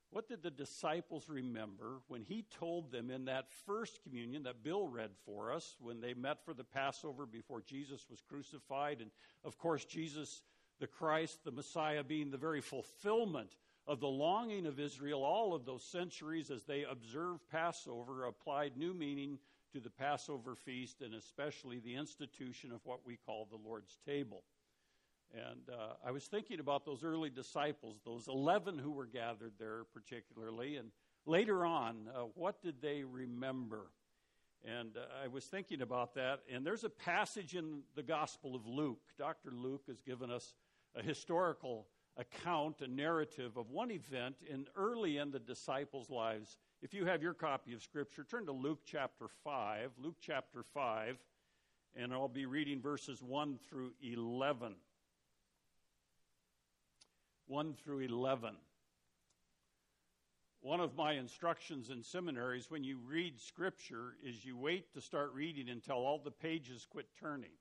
What 0.09 0.29
did 0.29 0.41
the 0.41 0.51
disciples 0.51 1.29
remember 1.29 2.01
when 2.07 2.23
he 2.23 2.45
told 2.59 2.91
them 2.91 3.11
in 3.11 3.25
that 3.25 3.51
first 3.65 4.01
communion 4.03 4.43
that 4.43 4.63
Bill 4.63 4.87
read 4.87 5.11
for 5.25 5.51
us 5.51 5.75
when 5.79 5.99
they 5.99 6.13
met 6.13 6.43
for 6.45 6.53
the 6.53 6.63
Passover 6.63 7.25
before 7.25 7.61
Jesus 7.61 8.05
was 8.09 8.21
crucified? 8.21 9.01
And 9.01 9.11
of 9.43 9.57
course, 9.57 9.83
Jesus, 9.83 10.43
the 10.79 10.87
Christ, 10.87 11.43
the 11.43 11.51
Messiah, 11.51 12.03
being 12.03 12.31
the 12.31 12.37
very 12.37 12.61
fulfillment 12.61 13.57
of 13.85 13.99
the 13.99 14.07
longing 14.07 14.65
of 14.65 14.79
Israel 14.79 15.23
all 15.23 15.53
of 15.53 15.65
those 15.65 15.83
centuries 15.83 16.51
as 16.51 16.63
they 16.63 16.83
observed 16.83 17.41
Passover, 17.49 18.25
applied 18.25 18.77
new 18.77 18.93
meaning 18.93 19.39
to 19.73 19.79
the 19.79 19.89
Passover 19.89 20.55
feast 20.55 21.01
and 21.01 21.13
especially 21.13 21.79
the 21.79 21.95
institution 21.95 22.71
of 22.71 22.79
what 22.85 23.05
we 23.05 23.17
call 23.17 23.45
the 23.49 23.57
Lord's 23.57 23.97
table. 24.05 24.43
And 25.33 25.69
uh, 25.69 25.93
I 26.05 26.11
was 26.11 26.25
thinking 26.25 26.59
about 26.59 26.85
those 26.85 27.03
early 27.03 27.29
disciples, 27.29 27.97
those 28.05 28.27
11 28.27 28.77
who 28.77 28.91
were 28.91 29.05
gathered 29.05 29.53
there 29.59 29.83
particularly, 29.93 30.77
and 30.77 30.89
later 31.25 31.65
on, 31.65 32.07
uh, 32.15 32.21
what 32.35 32.61
did 32.61 32.81
they 32.81 33.03
remember? 33.03 33.91
And 34.65 34.97
uh, 34.97 35.01
I 35.23 35.27
was 35.27 35.45
thinking 35.45 35.81
about 35.81 36.15
that, 36.15 36.41
and 36.51 36.65
there's 36.65 36.83
a 36.83 36.89
passage 36.89 37.55
in 37.55 37.81
the 37.95 38.03
Gospel 38.03 38.55
of 38.55 38.65
Luke. 38.65 39.01
Dr. 39.17 39.51
Luke 39.51 39.83
has 39.87 40.01
given 40.01 40.31
us 40.31 40.53
a 40.95 41.03
historical 41.03 41.87
account, 42.17 42.81
a 42.81 42.87
narrative 42.87 43.57
of 43.57 43.69
one 43.69 43.91
event 43.91 44.37
in 44.49 44.65
early 44.75 45.17
in 45.17 45.31
the 45.31 45.39
disciples' 45.39 46.09
lives. 46.09 46.57
If 46.81 46.93
you 46.93 47.05
have 47.05 47.21
your 47.21 47.33
copy 47.33 47.73
of 47.73 47.83
Scripture, 47.83 48.23
turn 48.23 48.45
to 48.47 48.51
Luke 48.51 48.79
chapter 48.85 49.27
5. 49.43 49.91
Luke 49.99 50.17
chapter 50.19 50.63
5, 50.73 51.17
and 51.95 52.13
I'll 52.13 52.27
be 52.27 52.45
reading 52.45 52.81
verses 52.81 53.21
1 53.21 53.59
through 53.69 53.93
11. 54.01 54.75
1 57.47 57.73
through 57.83 57.99
11. 57.99 58.55
One 60.61 60.79
of 60.79 60.95
my 60.95 61.13
instructions 61.13 61.89
in 61.89 62.03
seminaries 62.03 62.69
when 62.69 62.83
you 62.83 62.97
read 63.07 63.39
Scripture 63.39 64.15
is 64.23 64.43
you 64.43 64.57
wait 64.57 64.93
to 64.93 65.01
start 65.01 65.33
reading 65.33 65.69
until 65.69 65.95
all 65.95 66.19
the 66.19 66.31
pages 66.31 66.85
quit 66.89 67.07
turning. 67.19 67.51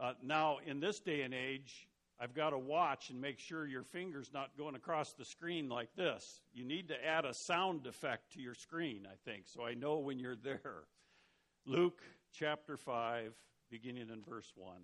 Uh, 0.00 0.12
now, 0.22 0.58
in 0.64 0.80
this 0.80 1.00
day 1.00 1.22
and 1.22 1.34
age, 1.34 1.88
I've 2.20 2.34
got 2.34 2.50
to 2.50 2.58
watch 2.58 3.10
and 3.10 3.20
make 3.20 3.38
sure 3.38 3.66
your 3.66 3.82
finger's 3.82 4.32
not 4.32 4.56
going 4.56 4.74
across 4.74 5.12
the 5.12 5.24
screen 5.24 5.68
like 5.68 5.94
this. 5.96 6.40
You 6.52 6.64
need 6.64 6.88
to 6.88 7.06
add 7.06 7.24
a 7.24 7.34
sound 7.34 7.86
effect 7.86 8.32
to 8.32 8.40
your 8.40 8.54
screen, 8.54 9.06
I 9.06 9.14
think, 9.28 9.44
so 9.46 9.64
I 9.64 9.74
know 9.74 9.98
when 9.98 10.18
you're 10.18 10.36
there. 10.42 10.84
Luke 11.66 12.02
chapter 12.32 12.76
5, 12.76 13.34
beginning 13.70 14.08
in 14.10 14.22
verse 14.22 14.52
1. 14.56 14.74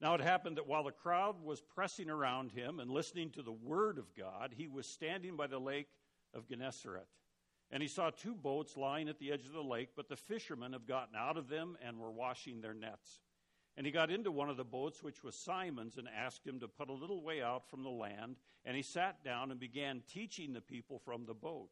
Now 0.00 0.14
it 0.14 0.20
happened 0.20 0.56
that 0.56 0.66
while 0.66 0.84
the 0.84 0.92
crowd 0.92 1.42
was 1.42 1.60
pressing 1.60 2.08
around 2.08 2.52
him 2.52 2.78
and 2.78 2.90
listening 2.90 3.30
to 3.30 3.42
the 3.42 3.52
word 3.52 3.98
of 3.98 4.14
God, 4.14 4.54
he 4.56 4.68
was 4.68 4.86
standing 4.86 5.36
by 5.36 5.48
the 5.48 5.58
lake 5.58 5.88
of 6.34 6.46
Gennesaret. 6.48 7.08
And 7.70 7.82
he 7.82 7.88
saw 7.88 8.10
two 8.10 8.34
boats 8.34 8.76
lying 8.76 9.08
at 9.08 9.18
the 9.18 9.32
edge 9.32 9.44
of 9.44 9.52
the 9.52 9.62
lake, 9.62 9.90
but 9.96 10.08
the 10.08 10.16
fishermen 10.16 10.72
had 10.72 10.86
gotten 10.86 11.16
out 11.16 11.36
of 11.36 11.48
them 11.48 11.76
and 11.84 11.98
were 11.98 12.12
washing 12.12 12.60
their 12.60 12.74
nets. 12.74 13.20
And 13.76 13.84
he 13.86 13.92
got 13.92 14.10
into 14.10 14.32
one 14.32 14.48
of 14.48 14.56
the 14.56 14.64
boats, 14.64 15.02
which 15.02 15.22
was 15.22 15.36
Simon's, 15.36 15.98
and 15.98 16.08
asked 16.08 16.46
him 16.46 16.58
to 16.60 16.68
put 16.68 16.88
a 16.88 16.94
little 16.94 17.22
way 17.22 17.42
out 17.42 17.68
from 17.68 17.82
the 17.82 17.90
land. 17.90 18.36
And 18.64 18.76
he 18.76 18.82
sat 18.82 19.22
down 19.22 19.50
and 19.50 19.60
began 19.60 20.02
teaching 20.08 20.52
the 20.52 20.60
people 20.60 20.98
from 20.98 21.26
the 21.26 21.34
boat. 21.34 21.70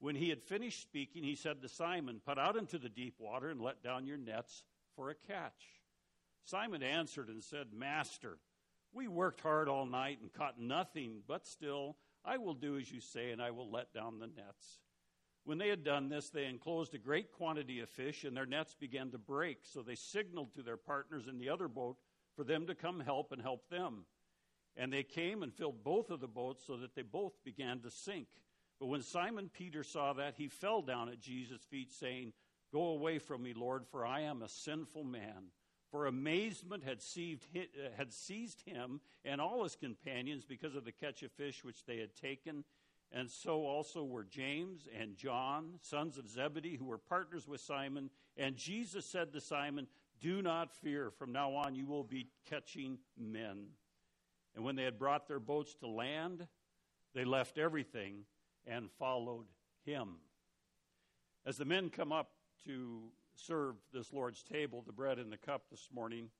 When 0.00 0.14
he 0.14 0.28
had 0.28 0.42
finished 0.42 0.82
speaking, 0.82 1.24
he 1.24 1.34
said 1.34 1.60
to 1.62 1.68
Simon, 1.68 2.20
Put 2.24 2.38
out 2.38 2.56
into 2.56 2.78
the 2.78 2.88
deep 2.88 3.14
water 3.18 3.48
and 3.48 3.60
let 3.60 3.82
down 3.82 4.06
your 4.06 4.16
nets 4.16 4.62
for 4.94 5.10
a 5.10 5.14
catch. 5.14 5.80
Simon 6.48 6.82
answered 6.82 7.28
and 7.28 7.44
said, 7.44 7.74
Master, 7.74 8.38
we 8.94 9.06
worked 9.06 9.42
hard 9.42 9.68
all 9.68 9.84
night 9.84 10.18
and 10.22 10.32
caught 10.32 10.58
nothing, 10.58 11.20
but 11.28 11.46
still, 11.46 11.98
I 12.24 12.38
will 12.38 12.54
do 12.54 12.78
as 12.78 12.90
you 12.90 13.02
say, 13.02 13.32
and 13.32 13.42
I 13.42 13.50
will 13.50 13.70
let 13.70 13.92
down 13.92 14.18
the 14.18 14.28
nets. 14.28 14.80
When 15.44 15.58
they 15.58 15.68
had 15.68 15.84
done 15.84 16.08
this, 16.08 16.30
they 16.30 16.46
enclosed 16.46 16.94
a 16.94 16.98
great 16.98 17.32
quantity 17.32 17.80
of 17.80 17.90
fish, 17.90 18.24
and 18.24 18.34
their 18.34 18.46
nets 18.46 18.74
began 18.74 19.10
to 19.10 19.18
break. 19.18 19.58
So 19.64 19.82
they 19.82 19.94
signaled 19.94 20.54
to 20.54 20.62
their 20.62 20.78
partners 20.78 21.26
in 21.28 21.38
the 21.38 21.50
other 21.50 21.68
boat 21.68 21.98
for 22.34 22.44
them 22.44 22.66
to 22.66 22.74
come 22.74 23.00
help 23.00 23.30
and 23.30 23.42
help 23.42 23.68
them. 23.68 24.06
And 24.74 24.90
they 24.90 25.02
came 25.02 25.42
and 25.42 25.52
filled 25.52 25.84
both 25.84 26.08
of 26.08 26.20
the 26.20 26.28
boats 26.28 26.64
so 26.66 26.78
that 26.78 26.94
they 26.94 27.02
both 27.02 27.34
began 27.44 27.80
to 27.80 27.90
sink. 27.90 28.28
But 28.80 28.86
when 28.86 29.02
Simon 29.02 29.50
Peter 29.52 29.84
saw 29.84 30.14
that, 30.14 30.36
he 30.38 30.48
fell 30.48 30.80
down 30.80 31.10
at 31.10 31.20
Jesus' 31.20 31.64
feet, 31.70 31.92
saying, 31.92 32.32
Go 32.72 32.88
away 32.88 33.18
from 33.18 33.42
me, 33.42 33.52
Lord, 33.54 33.84
for 33.90 34.06
I 34.06 34.22
am 34.22 34.40
a 34.40 34.48
sinful 34.48 35.04
man 35.04 35.50
for 35.90 36.06
amazement 36.06 36.84
had 36.84 37.00
seized, 37.00 37.46
uh, 37.56 37.60
had 37.96 38.12
seized 38.12 38.62
him 38.66 39.00
and 39.24 39.40
all 39.40 39.62
his 39.62 39.76
companions 39.76 40.44
because 40.44 40.74
of 40.74 40.84
the 40.84 40.92
catch 40.92 41.22
of 41.22 41.32
fish 41.32 41.64
which 41.64 41.84
they 41.84 41.98
had 41.98 42.14
taken. 42.14 42.64
And 43.10 43.30
so 43.30 43.64
also 43.64 44.04
were 44.04 44.24
James 44.24 44.86
and 44.98 45.16
John, 45.16 45.78
sons 45.80 46.18
of 46.18 46.28
Zebedee, 46.28 46.76
who 46.76 46.84
were 46.84 46.98
partners 46.98 47.48
with 47.48 47.60
Simon. 47.60 48.10
And 48.36 48.56
Jesus 48.56 49.06
said 49.06 49.32
to 49.32 49.40
Simon, 49.40 49.86
Do 50.20 50.42
not 50.42 50.70
fear. 50.70 51.10
From 51.10 51.32
now 51.32 51.54
on, 51.54 51.74
you 51.74 51.86
will 51.86 52.04
be 52.04 52.28
catching 52.48 52.98
men. 53.16 53.68
And 54.54 54.64
when 54.64 54.76
they 54.76 54.84
had 54.84 54.98
brought 54.98 55.26
their 55.26 55.40
boats 55.40 55.74
to 55.76 55.86
land, 55.86 56.46
they 57.14 57.24
left 57.24 57.56
everything 57.56 58.24
and 58.66 58.90
followed 58.98 59.46
him. 59.84 60.16
As 61.46 61.56
the 61.56 61.64
men 61.64 61.88
come 61.88 62.12
up 62.12 62.32
to 62.66 63.04
served 63.38 63.78
this 63.92 64.12
Lord's 64.12 64.42
table, 64.42 64.82
the 64.86 64.92
bread 64.92 65.18
and 65.18 65.32
the 65.32 65.36
cup 65.36 65.62
this 65.70 65.88
morning, 65.92 66.30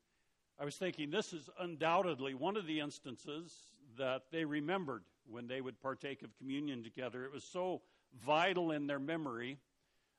I 0.61 0.64
was 0.64 0.76
thinking 0.76 1.11
this 1.11 1.33
is 1.33 1.49
undoubtedly 1.61 2.35
one 2.35 2.57
of 2.57 2.67
the 2.67 2.81
instances 2.81 3.55
that 3.97 4.23
they 4.33 4.45
remembered 4.45 5.05
when 5.31 5.47
they 5.47 5.61
would 5.61 5.81
partake 5.81 6.23
of 6.23 6.37
communion 6.37 6.83
together. 6.83 7.25
It 7.25 7.33
was 7.33 7.45
so 7.45 7.83
vital 8.25 8.73
in 8.73 8.87
their 8.87 8.99
memory 8.99 9.59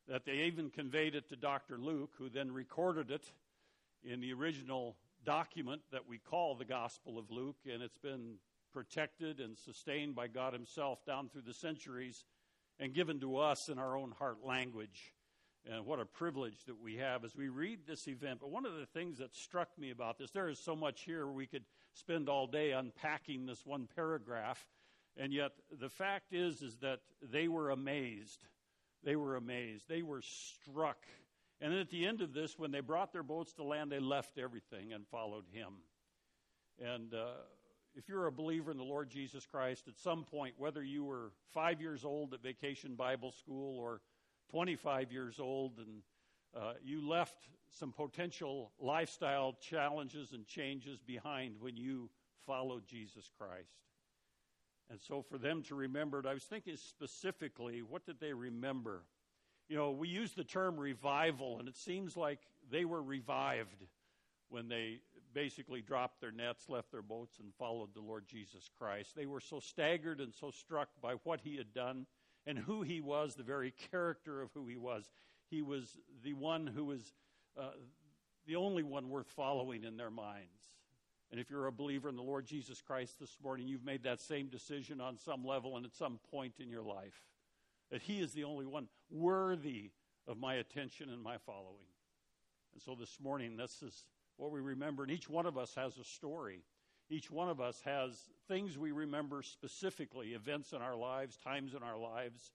that 0.08 0.26
they 0.26 0.44
even 0.44 0.70
conveyed 0.70 1.16
it 1.16 1.28
to 1.30 1.36
Dr. 1.36 1.78
Luke, 1.78 2.12
who 2.18 2.30
then 2.30 2.52
recorded 2.52 3.12
it 3.12 3.32
in 4.04 4.22
the 4.22 4.34
original 4.34 4.96
document 5.26 5.82
that 5.92 6.08
we 6.08 6.18
call 6.18 6.56
the 6.56 6.66
Gospel 6.66 7.18
of 7.18 7.30
Luke, 7.30 7.58
and 7.72 7.84
it's 7.84 7.98
been 7.98 8.36
protected 8.72 9.40
and 9.40 9.58
sustained 9.58 10.16
by 10.16 10.28
God 10.28 10.54
Himself 10.54 11.06
down 11.06 11.28
through 11.28 11.42
the 11.42 11.54
centuries 11.54 12.24
and 12.80 12.94
given 12.94 13.20
to 13.20 13.38
us 13.38 13.68
in 13.68 13.78
our 13.78 13.98
own 13.98 14.12
heart 14.18 14.38
language. 14.46 15.14
And 15.72 15.86
what 15.86 16.00
a 16.00 16.06
privilege 16.06 16.66
that 16.66 16.82
we 16.82 16.96
have 16.96 17.24
as 17.24 17.36
we 17.36 17.48
read 17.48 17.82
this 17.86 18.08
event. 18.08 18.40
But 18.40 18.50
one 18.50 18.66
of 18.66 18.74
the 18.74 18.88
things 18.88 19.20
that 19.20 19.36
struck 19.36 19.70
me 19.78 19.92
about 19.92 20.18
this, 20.18 20.32
there 20.32 20.50
is 20.50 20.58
so 20.58 20.76
much 20.76 21.02
here 21.02 21.28
we 21.28 21.46
could 21.46 21.64
spend 21.94 22.28
all 22.28 22.48
day 22.48 22.72
unpacking 22.72 23.46
this 23.46 23.64
one 23.66 23.88
paragraph. 23.96 24.68
And 25.16 25.32
yet 25.32 25.52
the 25.80 25.90
fact 25.90 26.34
is 26.34 26.64
is 26.64 26.78
that 26.78 27.02
they 27.22 27.48
were 27.48 27.70
amazed. 27.70 28.44
They 29.04 29.16
were 29.16 29.36
amazed. 29.36 29.88
They 29.88 30.02
were 30.02 30.24
struck. 30.24 30.98
And 31.62 31.72
then 31.72 31.80
at 31.80 31.90
the 31.92 32.08
end 32.08 32.22
of 32.22 32.34
this, 32.34 32.58
when 32.58 32.72
they 32.72 32.80
brought 32.80 33.14
their 33.14 33.24
boats 33.24 33.54
to 33.54 33.64
land, 33.64 33.92
they 33.92 34.00
left 34.00 34.40
everything 34.40 34.94
and 34.94 35.06
followed 35.08 35.46
him. 35.52 35.74
And 36.80 37.14
uh, 37.14 37.34
if 37.96 38.08
you're 38.10 38.28
a 38.28 38.32
believer 38.32 38.72
in 38.72 38.78
the 38.78 38.84
Lord 38.84 39.10
Jesus 39.10 39.46
Christ, 39.46 39.88
at 39.88 40.00
some 40.00 40.24
point, 40.24 40.56
whether 40.58 40.82
you 40.82 41.04
were 41.04 41.32
five 41.54 41.80
years 41.80 42.06
old 42.06 42.34
at 42.34 42.42
Vacation 42.42 42.96
Bible 42.96 43.32
School 43.34 43.78
or 43.78 44.02
25 44.52 45.12
years 45.12 45.40
old 45.40 45.78
and 45.78 46.02
uh, 46.56 46.74
you 46.84 47.08
left 47.08 47.48
some 47.70 47.92
potential 47.92 48.72
lifestyle 48.80 49.56
challenges 49.62 50.32
and 50.34 50.46
changes 50.48 51.00
behind 51.00 51.56
when 51.60 51.78
you 51.78 52.10
followed 52.46 52.86
Jesus 52.88 53.30
Christ. 53.38 53.70
And 54.90 55.00
so 55.00 55.22
for 55.22 55.38
them 55.38 55.62
to 55.64 55.76
remember 55.76 56.20
it, 56.20 56.26
I 56.26 56.34
was 56.34 56.44
thinking 56.44 56.76
specifically, 56.78 57.84
what 57.84 58.06
did 58.06 58.20
they 58.20 58.34
remember? 58.34 59.04
You 59.68 59.78
know, 59.78 59.92
we 59.92 60.08
use 60.08 60.34
the 60.34 60.44
term 60.44 60.80
revival, 60.80 61.60
and 61.60 61.68
it 61.68 61.78
seems 61.78 62.18
like 62.18 62.40
they 62.72 62.86
were 62.86 63.04
revived 63.04 63.86
when 64.50 64.68
they 64.68 65.02
basically 65.32 65.82
dropped 65.82 66.20
their 66.22 66.32
nets, 66.32 66.70
left 66.70 66.92
their 66.92 67.04
boats, 67.04 67.38
and 67.40 67.54
followed 67.54 67.94
the 67.94 68.02
Lord 68.02 68.26
Jesus 68.28 68.68
Christ. 68.80 69.16
They 69.16 69.28
were 69.28 69.40
so 69.40 69.60
staggered 69.60 70.22
and 70.22 70.34
so 70.34 70.50
struck 70.50 70.90
by 71.04 71.14
what 71.24 71.42
he 71.42 71.56
had 71.56 71.72
done 71.72 72.08
and 72.50 72.58
who 72.58 72.82
he 72.82 73.00
was, 73.00 73.36
the 73.36 73.44
very 73.44 73.72
character 73.92 74.42
of 74.42 74.50
who 74.56 74.66
he 74.66 74.76
was. 74.76 75.12
He 75.52 75.62
was 75.62 76.00
the 76.24 76.34
one 76.34 76.66
who 76.66 76.84
was 76.84 77.14
uh, 77.56 77.70
the 78.48 78.56
only 78.56 78.82
one 78.82 79.10
worth 79.10 79.28
following 79.28 79.84
in 79.84 79.98
their 79.98 80.10
minds. 80.10 80.48
And 81.30 81.40
if 81.40 81.52
you're 81.52 81.68
a 81.68 81.72
believer 81.72 82.10
in 82.10 82.16
the 82.16 82.24
Lord 82.24 82.48
Jesus 82.48 82.82
Christ 82.82 83.20
this 83.20 83.38
morning, 83.44 83.68
you've 83.68 83.86
made 83.86 84.02
that 84.02 84.20
same 84.20 84.48
decision 84.48 85.00
on 85.00 85.16
some 85.16 85.46
level 85.46 85.78
and 85.78 85.86
at 85.86 85.94
some 85.94 86.20
point 86.32 86.56
in 86.60 86.72
your 86.72 86.82
life 86.82 87.22
that 87.92 88.02
He 88.02 88.20
is 88.20 88.34
the 88.34 88.46
only 88.46 88.66
one 88.66 88.88
worthy 89.12 89.92
of 90.28 90.40
my 90.40 90.56
attention 90.56 91.12
and 91.12 91.22
my 91.22 91.38
following. 91.38 91.86
And 92.74 92.82
so 92.82 92.96
this 93.00 93.20
morning, 93.22 93.58
this 93.58 93.84
is 93.84 94.06
what 94.38 94.52
we 94.52 94.60
remember. 94.60 95.04
And 95.04 95.12
each 95.12 95.30
one 95.30 95.46
of 95.46 95.56
us 95.56 95.76
has 95.76 95.98
a 95.98 96.04
story. 96.04 96.64
Each 97.10 97.32
one 97.32 97.50
of 97.50 97.60
us 97.60 97.82
has 97.86 98.30
things 98.48 98.78
we 98.78 98.92
remember 98.92 99.42
specifically, 99.42 100.34
events 100.34 100.74
in 100.74 100.82
our 100.82 100.96
lives, 100.96 101.38
times 101.38 101.74
in 101.74 101.82
our 101.82 101.98
lives. 101.98 102.52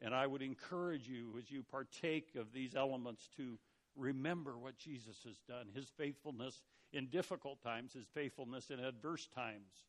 And 0.00 0.14
I 0.14 0.26
would 0.26 0.42
encourage 0.42 1.08
you 1.08 1.34
as 1.38 1.50
you 1.50 1.62
partake 1.62 2.36
of 2.36 2.52
these 2.52 2.74
elements 2.76 3.28
to 3.36 3.58
remember 3.96 4.56
what 4.56 4.78
Jesus 4.78 5.16
has 5.26 5.38
done, 5.48 5.66
his 5.74 5.88
faithfulness 5.98 6.62
in 6.92 7.08
difficult 7.08 7.62
times, 7.62 7.92
his 7.92 8.06
faithfulness 8.14 8.70
in 8.70 8.80
adverse 8.80 9.28
times. 9.34 9.84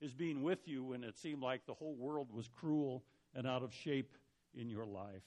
his 0.00 0.14
being 0.14 0.42
with 0.42 0.66
you 0.68 0.84
when 0.84 1.04
it 1.04 1.16
seemed 1.16 1.42
like 1.42 1.66
the 1.66 1.74
whole 1.74 1.94
world 1.94 2.28
was 2.32 2.48
cruel 2.48 3.04
and 3.34 3.46
out 3.46 3.62
of 3.62 3.72
shape 3.74 4.16
in 4.54 4.68
your 4.68 4.86
life. 4.86 5.22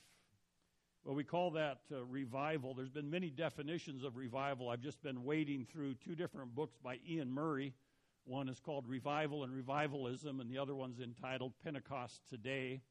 Well, 1.03 1.15
we 1.15 1.23
call 1.23 1.51
that 1.51 1.79
uh, 1.91 2.03
revival. 2.05 2.73
There's 2.73 2.89
been 2.89 3.09
many 3.09 3.29
definitions 3.29 4.03
of 4.03 4.15
revival. 4.15 4.69
I've 4.69 4.81
just 4.81 5.01
been 5.01 5.23
wading 5.23 5.65
through 5.65 5.95
two 5.95 6.15
different 6.15 6.53
books 6.53 6.77
by 6.83 6.99
Iain 7.09 7.31
Murray. 7.31 7.73
One 8.25 8.49
is 8.49 8.59
called 8.59 8.87
Revival 8.87 9.43
and 9.43 9.53
Revivalism, 9.53 10.39
and 10.39 10.49
the 10.49 10.57
other 10.57 10.75
one's 10.75 10.99
entitled 10.99 11.53
Pentecost 11.63 12.21
Today. 12.29 12.81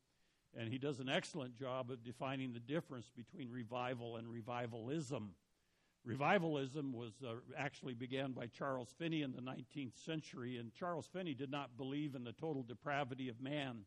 And 0.58 0.68
he 0.68 0.78
does 0.78 0.98
an 0.98 1.08
excellent 1.08 1.56
job 1.56 1.90
of 1.90 2.02
defining 2.02 2.52
the 2.52 2.60
difference 2.60 3.10
between 3.16 3.50
revival 3.50 4.16
and 4.16 4.28
revivalism. 4.28 5.34
Revivalism 6.04 6.92
was 6.92 7.12
uh, 7.24 7.34
actually 7.56 7.94
began 7.94 8.32
by 8.32 8.46
Charles 8.46 8.92
Finney 8.98 9.22
in 9.22 9.32
the 9.32 9.42
19th 9.42 10.02
century, 10.04 10.56
and 10.56 10.72
Charles 10.72 11.06
Finney 11.06 11.34
did 11.34 11.50
not 11.50 11.76
believe 11.76 12.14
in 12.14 12.24
the 12.24 12.32
total 12.32 12.62
depravity 12.62 13.28
of 13.28 13.40
man. 13.40 13.84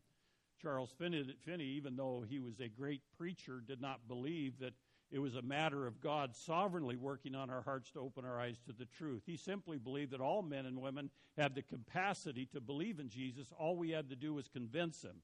Charles 0.62 0.94
Finney, 0.96 1.34
Finney, 1.44 1.64
even 1.64 1.96
though 1.96 2.24
he 2.26 2.38
was 2.38 2.60
a 2.60 2.68
great 2.68 3.02
preacher, 3.18 3.60
did 3.60 3.80
not 3.80 4.06
believe 4.08 4.58
that 4.60 4.72
it 5.14 5.20
was 5.20 5.36
a 5.36 5.42
matter 5.42 5.86
of 5.86 6.00
God 6.00 6.34
sovereignly 6.34 6.96
working 6.96 7.36
on 7.36 7.48
our 7.48 7.62
hearts 7.62 7.88
to 7.92 8.00
open 8.00 8.24
our 8.24 8.40
eyes 8.40 8.58
to 8.66 8.72
the 8.72 8.84
truth. 8.84 9.22
He 9.24 9.36
simply 9.36 9.78
believed 9.78 10.10
that 10.10 10.20
all 10.20 10.42
men 10.42 10.66
and 10.66 10.82
women 10.82 11.08
had 11.38 11.54
the 11.54 11.62
capacity 11.62 12.46
to 12.46 12.60
believe 12.60 12.98
in 12.98 13.08
Jesus. 13.08 13.52
All 13.56 13.76
we 13.76 13.90
had 13.90 14.10
to 14.10 14.16
do 14.16 14.34
was 14.34 14.48
convince 14.48 15.02
them. 15.02 15.18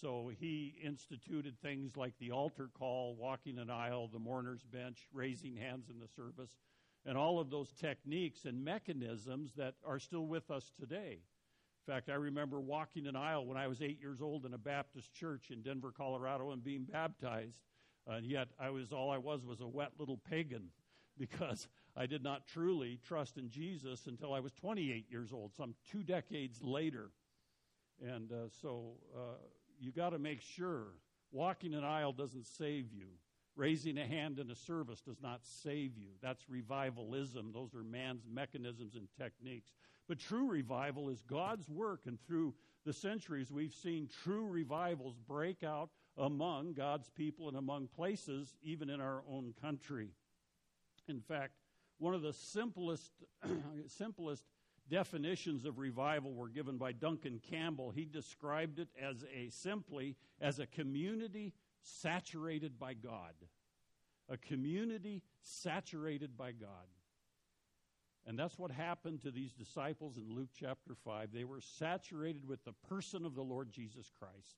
So 0.00 0.32
he 0.40 0.74
instituted 0.84 1.56
things 1.60 1.96
like 1.96 2.14
the 2.18 2.32
altar 2.32 2.68
call, 2.76 3.14
walking 3.14 3.58
an 3.58 3.70
aisle, 3.70 4.08
the 4.12 4.18
mourner's 4.18 4.64
bench, 4.64 5.06
raising 5.12 5.54
hands 5.54 5.88
in 5.88 6.00
the 6.00 6.08
service, 6.08 6.50
and 7.06 7.16
all 7.16 7.38
of 7.38 7.48
those 7.48 7.72
techniques 7.72 8.44
and 8.44 8.64
mechanisms 8.64 9.52
that 9.56 9.74
are 9.86 10.00
still 10.00 10.26
with 10.26 10.50
us 10.50 10.72
today. 10.80 11.20
In 11.86 11.94
fact, 11.94 12.08
I 12.08 12.14
remember 12.14 12.60
walking 12.60 13.06
an 13.06 13.14
aisle 13.14 13.46
when 13.46 13.56
I 13.56 13.68
was 13.68 13.82
eight 13.82 14.00
years 14.00 14.20
old 14.20 14.44
in 14.44 14.52
a 14.52 14.58
Baptist 14.58 15.14
church 15.14 15.52
in 15.52 15.62
Denver, 15.62 15.92
Colorado, 15.96 16.50
and 16.50 16.64
being 16.64 16.82
baptized. 16.82 17.60
And 18.08 18.26
yet, 18.26 18.48
I 18.58 18.70
was 18.70 18.92
all 18.92 19.10
I 19.10 19.18
was 19.18 19.44
was 19.44 19.60
a 19.60 19.66
wet 19.66 19.92
little 19.98 20.16
pagan 20.30 20.70
because 21.18 21.68
I 21.96 22.06
did 22.06 22.22
not 22.22 22.46
truly 22.46 22.98
trust 23.06 23.36
in 23.36 23.50
Jesus 23.50 24.06
until 24.06 24.32
I 24.32 24.40
was 24.40 24.52
28 24.52 25.06
years 25.10 25.32
old, 25.32 25.54
some 25.54 25.74
two 25.90 26.02
decades 26.02 26.62
later. 26.62 27.10
And 28.00 28.30
uh, 28.32 28.48
so, 28.62 28.92
uh, 29.14 29.34
you 29.80 29.92
got 29.92 30.10
to 30.10 30.18
make 30.18 30.40
sure 30.40 30.94
walking 31.32 31.74
an 31.74 31.84
aisle 31.84 32.12
doesn't 32.12 32.46
save 32.46 32.92
you. 32.92 33.06
Raising 33.56 33.98
a 33.98 34.06
hand 34.06 34.38
in 34.38 34.50
a 34.52 34.54
service 34.54 35.00
does 35.00 35.20
not 35.20 35.40
save 35.42 35.96
you. 35.98 36.10
That's 36.22 36.48
revivalism. 36.48 37.50
Those 37.52 37.74
are 37.74 37.82
man's 37.82 38.22
mechanisms 38.32 38.94
and 38.94 39.08
techniques. 39.18 39.72
But 40.06 40.20
true 40.20 40.48
revival 40.48 41.08
is 41.08 41.22
God's 41.22 41.68
work, 41.68 42.02
and 42.06 42.18
through 42.24 42.54
the 42.86 42.92
centuries, 42.92 43.50
we've 43.50 43.74
seen 43.74 44.08
true 44.22 44.46
revivals 44.46 45.16
break 45.26 45.64
out 45.64 45.90
among 46.18 46.74
God's 46.74 47.08
people 47.10 47.48
and 47.48 47.56
among 47.56 47.88
places, 47.88 48.56
even 48.62 48.90
in 48.90 49.00
our 49.00 49.22
own 49.30 49.54
country. 49.60 50.10
In 51.08 51.20
fact, 51.20 51.52
one 51.98 52.14
of 52.14 52.22
the 52.22 52.32
simplest, 52.32 53.12
simplest 53.86 54.44
definitions 54.88 55.64
of 55.64 55.78
revival 55.78 56.32
were 56.32 56.48
given 56.48 56.78
by 56.78 56.92
Duncan 56.92 57.40
Campbell. 57.50 57.90
He 57.90 58.04
described 58.04 58.78
it 58.78 58.88
as 59.00 59.24
a 59.34 59.50
simply 59.50 60.16
as 60.40 60.58
a 60.58 60.66
community 60.66 61.54
saturated 61.82 62.78
by 62.78 62.94
God. 62.94 63.34
A 64.28 64.36
community 64.36 65.22
saturated 65.42 66.36
by 66.36 66.52
God. 66.52 66.88
And 68.26 68.38
that's 68.38 68.58
what 68.58 68.70
happened 68.70 69.22
to 69.22 69.30
these 69.30 69.54
disciples 69.54 70.18
in 70.18 70.34
Luke 70.34 70.50
chapter 70.58 70.94
5. 71.02 71.32
They 71.32 71.44
were 71.44 71.62
saturated 71.62 72.46
with 72.46 72.62
the 72.64 72.74
person 72.88 73.24
of 73.24 73.34
the 73.34 73.42
Lord 73.42 73.72
Jesus 73.72 74.10
Christ. 74.18 74.56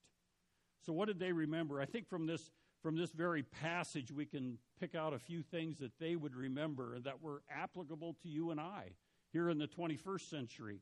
So, 0.84 0.92
what 0.92 1.08
did 1.08 1.18
they 1.18 1.32
remember? 1.32 1.80
I 1.80 1.87
think 1.87 2.08
from 2.08 2.26
this, 2.26 2.50
from 2.82 2.96
this 2.96 3.10
very 3.10 3.42
passage, 3.42 4.10
we 4.10 4.26
can 4.26 4.58
pick 4.78 4.94
out 4.94 5.12
a 5.12 5.18
few 5.18 5.42
things 5.42 5.78
that 5.78 5.99
they 5.99 6.16
would 6.16 6.34
remember 6.34 6.99
that 7.00 7.23
were 7.23 7.43
applicable 7.50 8.16
to 8.23 8.28
you 8.28 8.50
and 8.50 8.60
I 8.60 8.93
here 9.32 9.50
in 9.50 9.58
the 9.58 9.69
21st 9.69 10.28
century. 10.28 10.80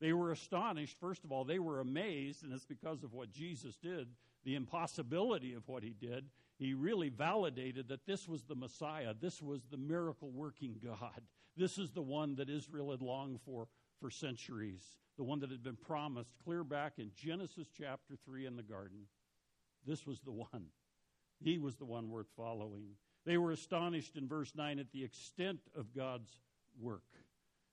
They 0.00 0.12
were 0.12 0.32
astonished. 0.32 0.98
First 0.98 1.24
of 1.24 1.32
all, 1.32 1.44
they 1.44 1.58
were 1.58 1.80
amazed, 1.80 2.42
and 2.42 2.52
it's 2.52 2.64
because 2.64 3.04
of 3.04 3.12
what 3.12 3.30
Jesus 3.30 3.76
did, 3.76 4.08
the 4.44 4.54
impossibility 4.54 5.54
of 5.54 5.68
what 5.68 5.82
he 5.82 5.94
did. 5.98 6.26
He 6.58 6.74
really 6.74 7.08
validated 7.08 7.88
that 7.88 8.06
this 8.06 8.28
was 8.28 8.44
the 8.44 8.54
Messiah, 8.54 9.14
this 9.18 9.42
was 9.42 9.62
the 9.70 9.76
miracle 9.76 10.30
working 10.30 10.76
God. 10.82 11.20
This 11.56 11.78
is 11.78 11.92
the 11.92 12.02
one 12.02 12.34
that 12.36 12.50
Israel 12.50 12.90
had 12.90 13.02
longed 13.02 13.40
for 13.44 13.68
for 14.00 14.10
centuries, 14.10 14.82
the 15.16 15.24
one 15.24 15.40
that 15.40 15.50
had 15.50 15.62
been 15.62 15.76
promised 15.76 16.34
clear 16.44 16.64
back 16.64 16.94
in 16.98 17.10
Genesis 17.14 17.68
chapter 17.76 18.16
3 18.26 18.46
in 18.46 18.56
the 18.56 18.62
garden. 18.62 19.06
This 19.86 20.06
was 20.06 20.20
the 20.20 20.32
one. 20.32 20.66
He 21.40 21.58
was 21.58 21.76
the 21.76 21.84
one 21.84 22.10
worth 22.10 22.28
following. 22.36 22.84
They 23.26 23.38
were 23.38 23.52
astonished 23.52 24.16
in 24.16 24.28
verse 24.28 24.52
9 24.54 24.78
at 24.78 24.92
the 24.92 25.04
extent 25.04 25.60
of 25.76 25.94
God's 25.94 26.30
work. 26.80 27.02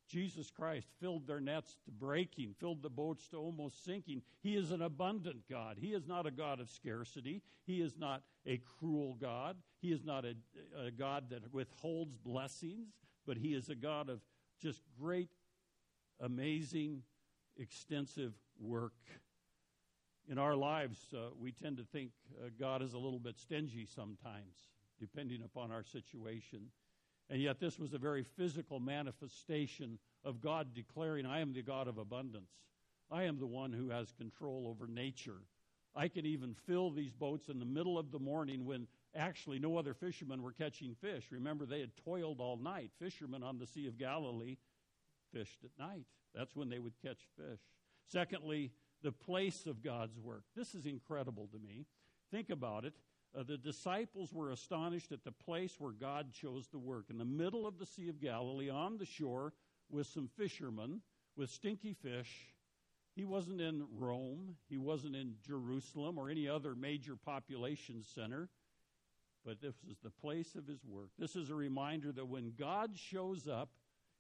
Jesus 0.08 0.50
Christ 0.50 0.88
filled 1.00 1.26
their 1.26 1.40
nets 1.40 1.78
to 1.86 1.92
breaking, 1.92 2.56
filled 2.60 2.82
the 2.82 2.90
boats 2.90 3.28
to 3.30 3.38
almost 3.38 3.86
sinking. 3.86 4.22
He 4.42 4.58
is 4.58 4.72
an 4.72 4.82
abundant 4.82 5.48
God. 5.50 5.78
He 5.80 5.94
is 5.94 6.06
not 6.06 6.26
a 6.26 6.32
God 6.32 6.60
of 6.60 6.70
scarcity. 6.70 7.42
He 7.66 7.82
is 7.82 7.98
not 7.98 8.24
a 8.46 8.60
cruel 8.80 9.16
God. 9.22 9.56
He 9.82 9.94
is 9.94 10.04
not 10.04 10.26
a, 10.26 10.36
a 10.78 10.92
God 10.92 11.30
that 11.30 11.54
withholds 11.54 12.18
blessings 12.18 12.88
but 13.26 13.38
He 13.38 13.54
is 13.54 13.70
a 13.70 13.76
God 13.76 14.10
of 14.10 14.20
just 14.62 14.82
great, 15.00 15.30
amazing, 16.20 17.04
extensive 17.58 18.34
work. 18.60 18.94
In 20.30 20.38
our 20.38 20.56
lives, 20.56 20.98
uh, 21.14 21.30
we 21.40 21.52
tend 21.52 21.78
to 21.78 21.84
think 21.84 22.12
uh, 22.40 22.50
God 22.60 22.82
is 22.82 22.94
a 22.94 22.98
little 22.98 23.20
bit 23.20 23.38
stingy 23.40 23.86
sometimes, 23.86 24.70
depending 25.00 25.42
upon 25.44 25.72
our 25.72 25.84
situation. 25.84 26.68
And 27.30 27.42
yet, 27.42 27.60
this 27.60 27.80
was 27.80 27.94
a 27.94 27.98
very 27.98 28.24
physical 28.24 28.80
manifestation 28.80 30.00
of 30.24 30.42
God 30.42 30.74
declaring, 30.74 31.26
I 31.26 31.40
am 31.40 31.54
the 31.54 31.62
God 31.62 31.88
of 31.88 31.98
abundance. 31.98 32.52
I 33.10 33.24
am 33.24 33.40
the 33.40 33.48
one 33.48 33.74
who 33.74 33.90
has 33.90 34.14
control 34.18 34.68
over 34.68 34.88
nature. 34.92 35.42
I 35.96 36.08
can 36.08 36.26
even 36.26 36.56
fill 36.66 36.92
these 36.92 37.14
boats 37.14 37.50
in 37.50 37.60
the 37.60 37.66
middle 37.66 37.98
of 37.98 38.12
the 38.12 38.20
morning 38.20 38.66
when 38.66 38.88
Actually, 39.16 39.60
no 39.60 39.78
other 39.78 39.94
fishermen 39.94 40.42
were 40.42 40.54
catching 40.54 40.96
fish. 40.96 41.28
Remember, 41.32 41.66
they 41.66 41.82
had 41.82 41.92
toiled 41.98 42.40
all 42.40 42.56
night. 42.56 42.92
Fishermen 42.98 43.44
on 43.44 43.58
the 43.58 43.68
Sea 43.68 43.88
of 43.88 43.98
Galilee 43.98 44.56
fished 45.34 45.60
at 45.66 45.72
night. 45.78 46.06
That's 46.34 46.56
when 46.56 46.70
they 46.70 46.80
would 46.80 46.94
catch 47.02 47.20
fish. 47.36 47.60
Secondly, 48.08 48.72
the 49.04 49.12
place 49.12 49.66
of 49.66 49.84
God's 49.84 50.18
work. 50.20 50.44
This 50.56 50.76
is 50.76 50.86
incredible 50.86 51.48
to 51.52 51.60
me. 51.60 51.86
Think 52.32 52.50
about 52.50 52.86
it. 52.86 52.94
Uh, 53.38 53.44
the 53.44 53.58
disciples 53.58 54.34
were 54.34 54.52
astonished 54.52 55.12
at 55.12 55.24
the 55.24 55.32
place 55.32 55.76
where 55.80 55.94
God 55.94 56.34
chose 56.34 56.68
to 56.68 56.78
work. 56.78 57.06
In 57.10 57.18
the 57.18 57.26
middle 57.26 57.66
of 57.66 57.80
the 57.80 57.86
Sea 57.86 58.10
of 58.10 58.20
Galilee, 58.20 58.70
on 58.70 58.98
the 58.98 59.06
shore, 59.06 59.54
with 59.90 60.08
some 60.08 60.30
fishermen 60.38 61.02
with 61.36 61.50
stinky 61.50 61.94
fish. 61.94 62.54
He 63.16 63.26
wasn't 63.26 63.60
in 63.60 63.86
Rome, 63.98 64.56
he 64.70 64.78
wasn't 64.78 65.18
in 65.18 65.36
Jerusalem 65.46 66.18
or 66.18 66.30
any 66.30 66.48
other 66.48 66.76
major 66.76 67.18
population 67.18 68.04
center 68.04 68.50
but 69.46 69.62
this 69.62 69.76
is 69.90 69.98
the 70.04 70.10
place 70.10 70.56
of 70.56 70.68
his 70.68 70.84
work. 70.86 71.10
This 71.18 71.36
is 71.36 71.50
a 71.50 71.56
reminder 71.56 72.12
that 72.12 72.28
when 72.28 72.54
God 72.58 72.92
shows 72.96 73.48
up, 73.48 73.70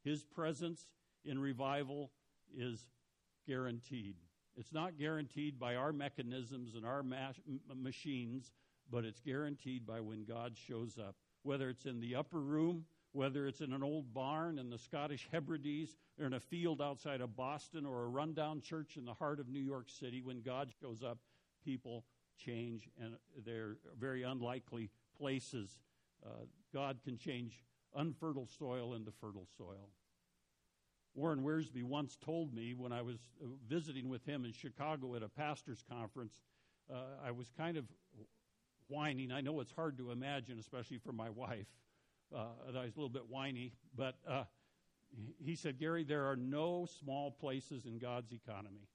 his 0.04 0.24
presence 0.24 0.88
in 1.24 1.38
revival 1.38 2.12
is 2.56 2.90
guaranteed. 3.48 4.16
It's 4.58 4.74
not 4.74 4.98
guaranteed 4.98 5.60
by 5.60 5.76
our 5.76 5.94
mechanisms 5.94 6.76
and 6.76 6.86
our 6.86 7.04
ma- 7.04 7.34
machines, 7.74 8.52
but 8.90 9.06
it's 9.06 9.22
guaranteed 9.22 9.86
by 9.86 10.02
when 10.02 10.26
God 10.26 10.58
shows 10.58 10.98
up. 10.98 11.16
Whether 11.44 11.70
it's 11.70 11.86
in 11.86 12.00
the 12.00 12.16
upper 12.16 12.40
room, 12.40 12.86
whether 13.14 13.48
it's 13.48 13.62
in 13.62 13.74
an 13.74 13.84
old 13.84 14.14
barn 14.14 14.60
in 14.60 14.70
the 14.70 14.78
Scottish 14.78 15.28
Hebrides, 15.32 15.96
or 16.20 16.26
in 16.26 16.34
a 16.34 16.40
field 16.40 16.82
outside 16.82 17.22
of 17.22 17.36
Boston, 17.36 17.86
or 17.86 18.04
a 18.04 18.08
rundown 18.08 18.62
church 18.62 18.98
in 18.98 19.06
the 19.06 19.14
heart 19.14 19.40
of 19.40 19.50
New 19.50 19.60
York 19.60 19.90
City, 19.90 20.22
when 20.22 20.42
God 20.42 20.72
shows 20.82 21.02
up, 21.02 21.18
people 21.64 22.06
change 22.38 22.90
and 23.00 23.16
they're 23.46 23.78
very 24.00 24.24
unlikely 24.24 24.90
places, 25.18 25.80
uh, 26.26 26.46
God 26.74 27.00
can 27.04 27.18
change 27.18 27.64
unfertile 27.96 28.48
soil 28.48 28.94
into 28.94 29.12
fertile 29.12 29.48
soil. 29.58 29.90
Warren 31.14 31.44
Wiersbe 31.44 31.84
once 31.84 32.18
told 32.24 32.54
me 32.54 32.74
when 32.74 32.92
I 32.92 33.02
was 33.02 33.18
uh, 33.44 33.48
visiting 33.68 34.10
with 34.10 34.26
him 34.26 34.46
in 34.46 34.52
Chicago 34.52 35.16
at 35.16 35.24
a 35.24 35.30
pastor's 35.30 35.84
conference, 35.90 36.42
uh, 36.92 37.26
I 37.26 37.32
was 37.32 37.52
kind 37.58 37.78
of 37.78 37.86
whining. 38.88 39.32
I 39.32 39.42
know 39.42 39.60
it's 39.60 39.72
hard 39.72 39.98
to 39.98 40.12
imagine, 40.12 40.58
especially 40.60 40.98
for 40.98 41.12
my 41.12 41.30
wife, 41.30 41.68
uh, 42.36 42.46
that 42.72 42.80
I 42.80 42.86
was 42.86 42.96
a 42.96 43.00
little 43.00 43.10
bit 43.10 43.30
whiny, 43.30 43.74
but 43.96 44.16
uh, 44.28 44.44
he 45.44 45.56
said, 45.56 45.80
Gary, 45.80 46.04
there 46.04 46.30
are 46.30 46.38
no 46.38 46.88
small 47.00 47.32
places 47.32 47.86
in 47.86 48.00
God's 48.00 48.32
economy. 48.32 48.88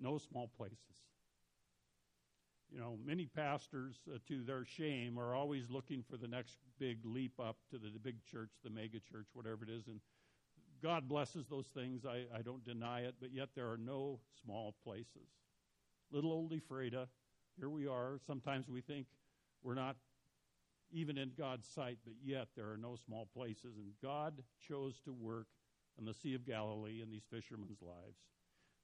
No 0.00 0.18
small 0.18 0.48
places 0.56 1.04
you 2.74 2.80
know, 2.80 2.98
many 3.06 3.26
pastors, 3.26 4.00
uh, 4.12 4.18
to 4.26 4.42
their 4.42 4.64
shame, 4.64 5.16
are 5.16 5.34
always 5.34 5.70
looking 5.70 6.02
for 6.02 6.16
the 6.16 6.26
next 6.26 6.58
big 6.80 6.98
leap 7.04 7.38
up 7.38 7.56
to 7.70 7.78
the, 7.78 7.88
the 7.88 8.00
big 8.00 8.16
church, 8.24 8.50
the 8.64 8.70
mega 8.70 8.98
church, 8.98 9.26
whatever 9.32 9.62
it 9.62 9.70
is. 9.70 9.86
And 9.86 10.00
God 10.84 11.08
blesses 11.08 11.46
those 11.48 11.68
things. 11.74 12.04
I, 12.04 12.24
I 12.36 12.42
don't 12.42 12.62
deny 12.62 13.00
it, 13.00 13.14
but 13.18 13.32
yet 13.32 13.48
there 13.56 13.70
are 13.70 13.78
no 13.78 14.20
small 14.42 14.74
places. 14.84 15.30
Little 16.12 16.30
old 16.30 16.52
Ephrata, 16.52 17.08
here 17.58 17.70
we 17.70 17.86
are. 17.86 18.18
Sometimes 18.26 18.68
we 18.68 18.82
think 18.82 19.06
we're 19.62 19.74
not 19.74 19.96
even 20.92 21.16
in 21.16 21.32
God's 21.38 21.66
sight, 21.66 21.96
but 22.04 22.12
yet 22.22 22.48
there 22.54 22.70
are 22.70 22.76
no 22.76 22.96
small 23.06 23.26
places. 23.34 23.78
And 23.78 23.92
God 24.02 24.42
chose 24.68 25.00
to 25.06 25.12
work 25.14 25.46
in 25.98 26.04
the 26.04 26.12
Sea 26.12 26.34
of 26.34 26.46
Galilee 26.46 27.00
in 27.02 27.10
these 27.10 27.24
fishermen's 27.30 27.80
lives. 27.80 28.18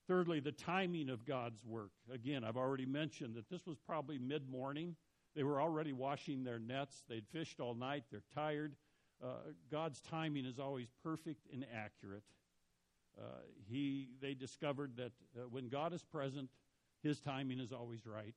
Thirdly, 0.09 0.41
the 0.41 0.53
timing 0.53 1.11
of 1.11 1.27
God's 1.27 1.63
work. 1.67 1.91
Again, 2.11 2.45
I've 2.45 2.57
already 2.57 2.87
mentioned 2.87 3.35
that 3.35 3.51
this 3.51 3.67
was 3.67 3.77
probably 3.77 4.19
mid 4.19 4.49
morning. 4.49 4.97
They 5.37 5.43
were 5.43 5.61
already 5.61 5.93
washing 5.93 6.45
their 6.45 6.59
nets. 6.59 7.05
They'd 7.11 7.29
fished 7.31 7.61
all 7.61 7.75
night. 7.75 8.05
They're 8.11 8.23
tired. 8.35 8.75
Uh, 9.23 9.53
God's 9.71 10.01
timing 10.01 10.47
is 10.47 10.59
always 10.59 10.89
perfect 11.03 11.47
and 11.53 11.67
accurate. 11.75 12.23
Uh, 13.19 13.25
he, 13.69 14.09
they 14.23 14.35
discovered 14.35 14.97
that 14.97 15.13
uh, 15.37 15.43
when 15.51 15.69
God 15.69 15.93
is 15.93 16.03
present, 16.03 16.49
His 17.03 17.21
timing 17.21 17.61
is 17.61 17.73
always 17.73 18.07
right. 18.07 18.35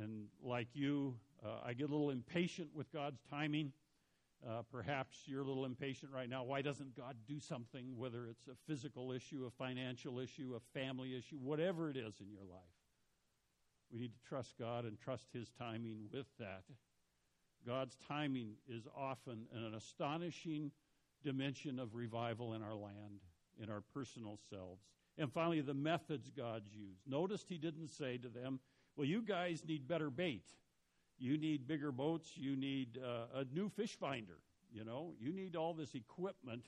And 0.00 0.26
like 0.42 0.68
you, 0.72 1.14
uh, 1.44 1.58
I 1.64 1.74
get 1.74 1.88
a 1.88 1.92
little 1.92 2.10
impatient 2.10 2.68
with 2.74 2.90
God's 2.92 3.20
timing. 3.28 3.72
Uh, 4.48 4.62
perhaps 4.72 5.18
you're 5.26 5.42
a 5.42 5.44
little 5.44 5.66
impatient 5.66 6.12
right 6.14 6.28
now. 6.28 6.44
Why 6.44 6.62
doesn't 6.62 6.96
God 6.96 7.16
do 7.28 7.38
something, 7.38 7.98
whether 7.98 8.26
it's 8.26 8.46
a 8.46 8.54
physical 8.66 9.12
issue, 9.12 9.46
a 9.46 9.50
financial 9.50 10.18
issue, 10.18 10.56
a 10.56 10.78
family 10.78 11.14
issue, 11.14 11.36
whatever 11.36 11.90
it 11.90 11.96
is 11.96 12.14
in 12.20 12.30
your 12.30 12.44
life? 12.50 12.60
We 13.92 13.98
need 13.98 14.12
to 14.14 14.28
trust 14.28 14.54
God 14.58 14.84
and 14.84 14.98
trust 14.98 15.26
His 15.32 15.50
timing 15.58 16.06
with 16.12 16.26
that. 16.38 16.62
God's 17.66 17.96
timing 18.08 18.54
is 18.68 18.86
often 18.96 19.46
an 19.54 19.74
astonishing 19.74 20.70
dimension 21.22 21.78
of 21.78 21.94
revival 21.94 22.54
in 22.54 22.62
our 22.62 22.74
land, 22.74 23.20
in 23.62 23.70
our 23.70 23.82
personal 23.92 24.38
selves. 24.48 24.82
And 25.18 25.30
finally, 25.32 25.60
the 25.60 25.74
methods 25.74 26.30
God's 26.34 26.72
used. 26.72 27.02
Notice 27.06 27.44
He 27.48 27.58
didn't 27.58 27.88
say 27.88 28.16
to 28.18 28.28
them, 28.28 28.60
Well, 28.96 29.06
you 29.06 29.22
guys 29.22 29.62
need 29.66 29.86
better 29.86 30.10
bait. 30.10 30.44
You 31.18 31.36
need 31.36 31.68
bigger 31.68 31.92
boats. 31.92 32.30
You 32.36 32.56
need 32.56 32.98
uh, 32.98 33.40
a 33.40 33.44
new 33.52 33.68
fish 33.68 33.96
finder. 33.98 34.38
You 34.72 34.84
know, 34.84 35.12
you 35.20 35.32
need 35.32 35.56
all 35.56 35.74
this 35.74 35.94
equipment 35.94 36.64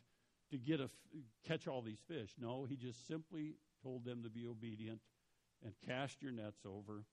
to 0.51 0.59
get 0.59 0.81
a 0.81 0.85
f- 0.85 0.91
catch 1.47 1.67
all 1.67 1.81
these 1.81 2.01
fish. 2.07 2.35
No, 2.39 2.67
he 2.69 2.77
just 2.77 3.07
simply 3.07 3.55
told 3.83 4.05
them 4.05 4.23
to 4.23 4.29
be 4.29 4.47
obedient 4.47 5.01
and 5.65 5.73
cast 5.87 6.21
your 6.21 6.33
nets 6.33 6.61
over. 6.67 7.05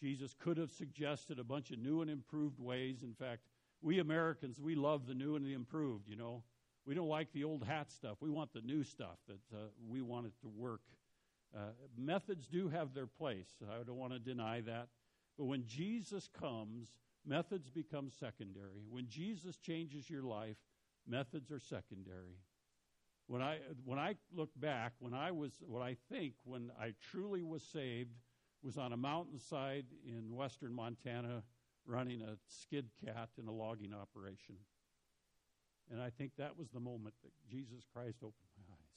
Jesus 0.00 0.34
could 0.38 0.56
have 0.56 0.70
suggested 0.70 1.38
a 1.38 1.44
bunch 1.44 1.70
of 1.70 1.78
new 1.78 2.00
and 2.00 2.10
improved 2.10 2.58
ways. 2.58 3.02
In 3.02 3.14
fact, 3.14 3.42
we 3.82 3.98
Americans, 3.98 4.60
we 4.60 4.74
love 4.74 5.06
the 5.06 5.14
new 5.14 5.36
and 5.36 5.44
the 5.44 5.52
improved, 5.52 6.08
you 6.08 6.16
know. 6.16 6.42
We 6.86 6.94
don't 6.94 7.08
like 7.08 7.32
the 7.32 7.44
old 7.44 7.64
hat 7.64 7.90
stuff. 7.90 8.16
We 8.20 8.30
want 8.30 8.52
the 8.52 8.62
new 8.62 8.82
stuff 8.82 9.18
that 9.28 9.56
uh, 9.56 9.66
we 9.88 10.00
want 10.00 10.26
it 10.26 10.32
to 10.40 10.48
work. 10.48 10.80
Uh, 11.54 11.72
methods 11.98 12.46
do 12.46 12.68
have 12.68 12.94
their 12.94 13.06
place. 13.06 13.48
I 13.68 13.82
don't 13.82 13.96
want 13.96 14.12
to 14.12 14.18
deny 14.18 14.60
that. 14.62 14.88
But 15.36 15.44
when 15.44 15.64
Jesus 15.66 16.28
comes, 16.38 16.88
methods 17.26 17.70
become 17.70 18.10
secondary. 18.10 18.84
When 18.88 19.06
Jesus 19.08 19.56
changes 19.56 20.08
your 20.08 20.22
life, 20.22 20.56
methods 21.06 21.50
are 21.50 21.60
secondary. 21.60 22.38
When 23.26 23.42
I, 23.42 23.58
when 23.84 23.98
I 23.98 24.16
look 24.34 24.50
back, 24.56 24.92
when 24.98 25.14
I 25.14 25.30
was, 25.30 25.52
what 25.66 25.82
I 25.82 25.96
think 26.10 26.34
when 26.44 26.70
I 26.80 26.94
truly 27.10 27.42
was 27.42 27.62
saved 27.62 28.10
was 28.62 28.76
on 28.76 28.92
a 28.92 28.96
mountainside 28.96 29.86
in 30.06 30.34
western 30.34 30.74
Montana 30.74 31.42
running 31.86 32.22
a 32.22 32.36
skid 32.46 32.90
cat 33.04 33.30
in 33.38 33.48
a 33.48 33.52
logging 33.52 33.92
operation. 33.94 34.56
And 35.90 36.00
I 36.00 36.10
think 36.10 36.32
that 36.38 36.56
was 36.56 36.68
the 36.70 36.80
moment 36.80 37.14
that 37.22 37.32
Jesus 37.50 37.84
Christ 37.92 38.18
opened 38.22 38.34
my 38.56 38.62
eyes. 38.72 38.90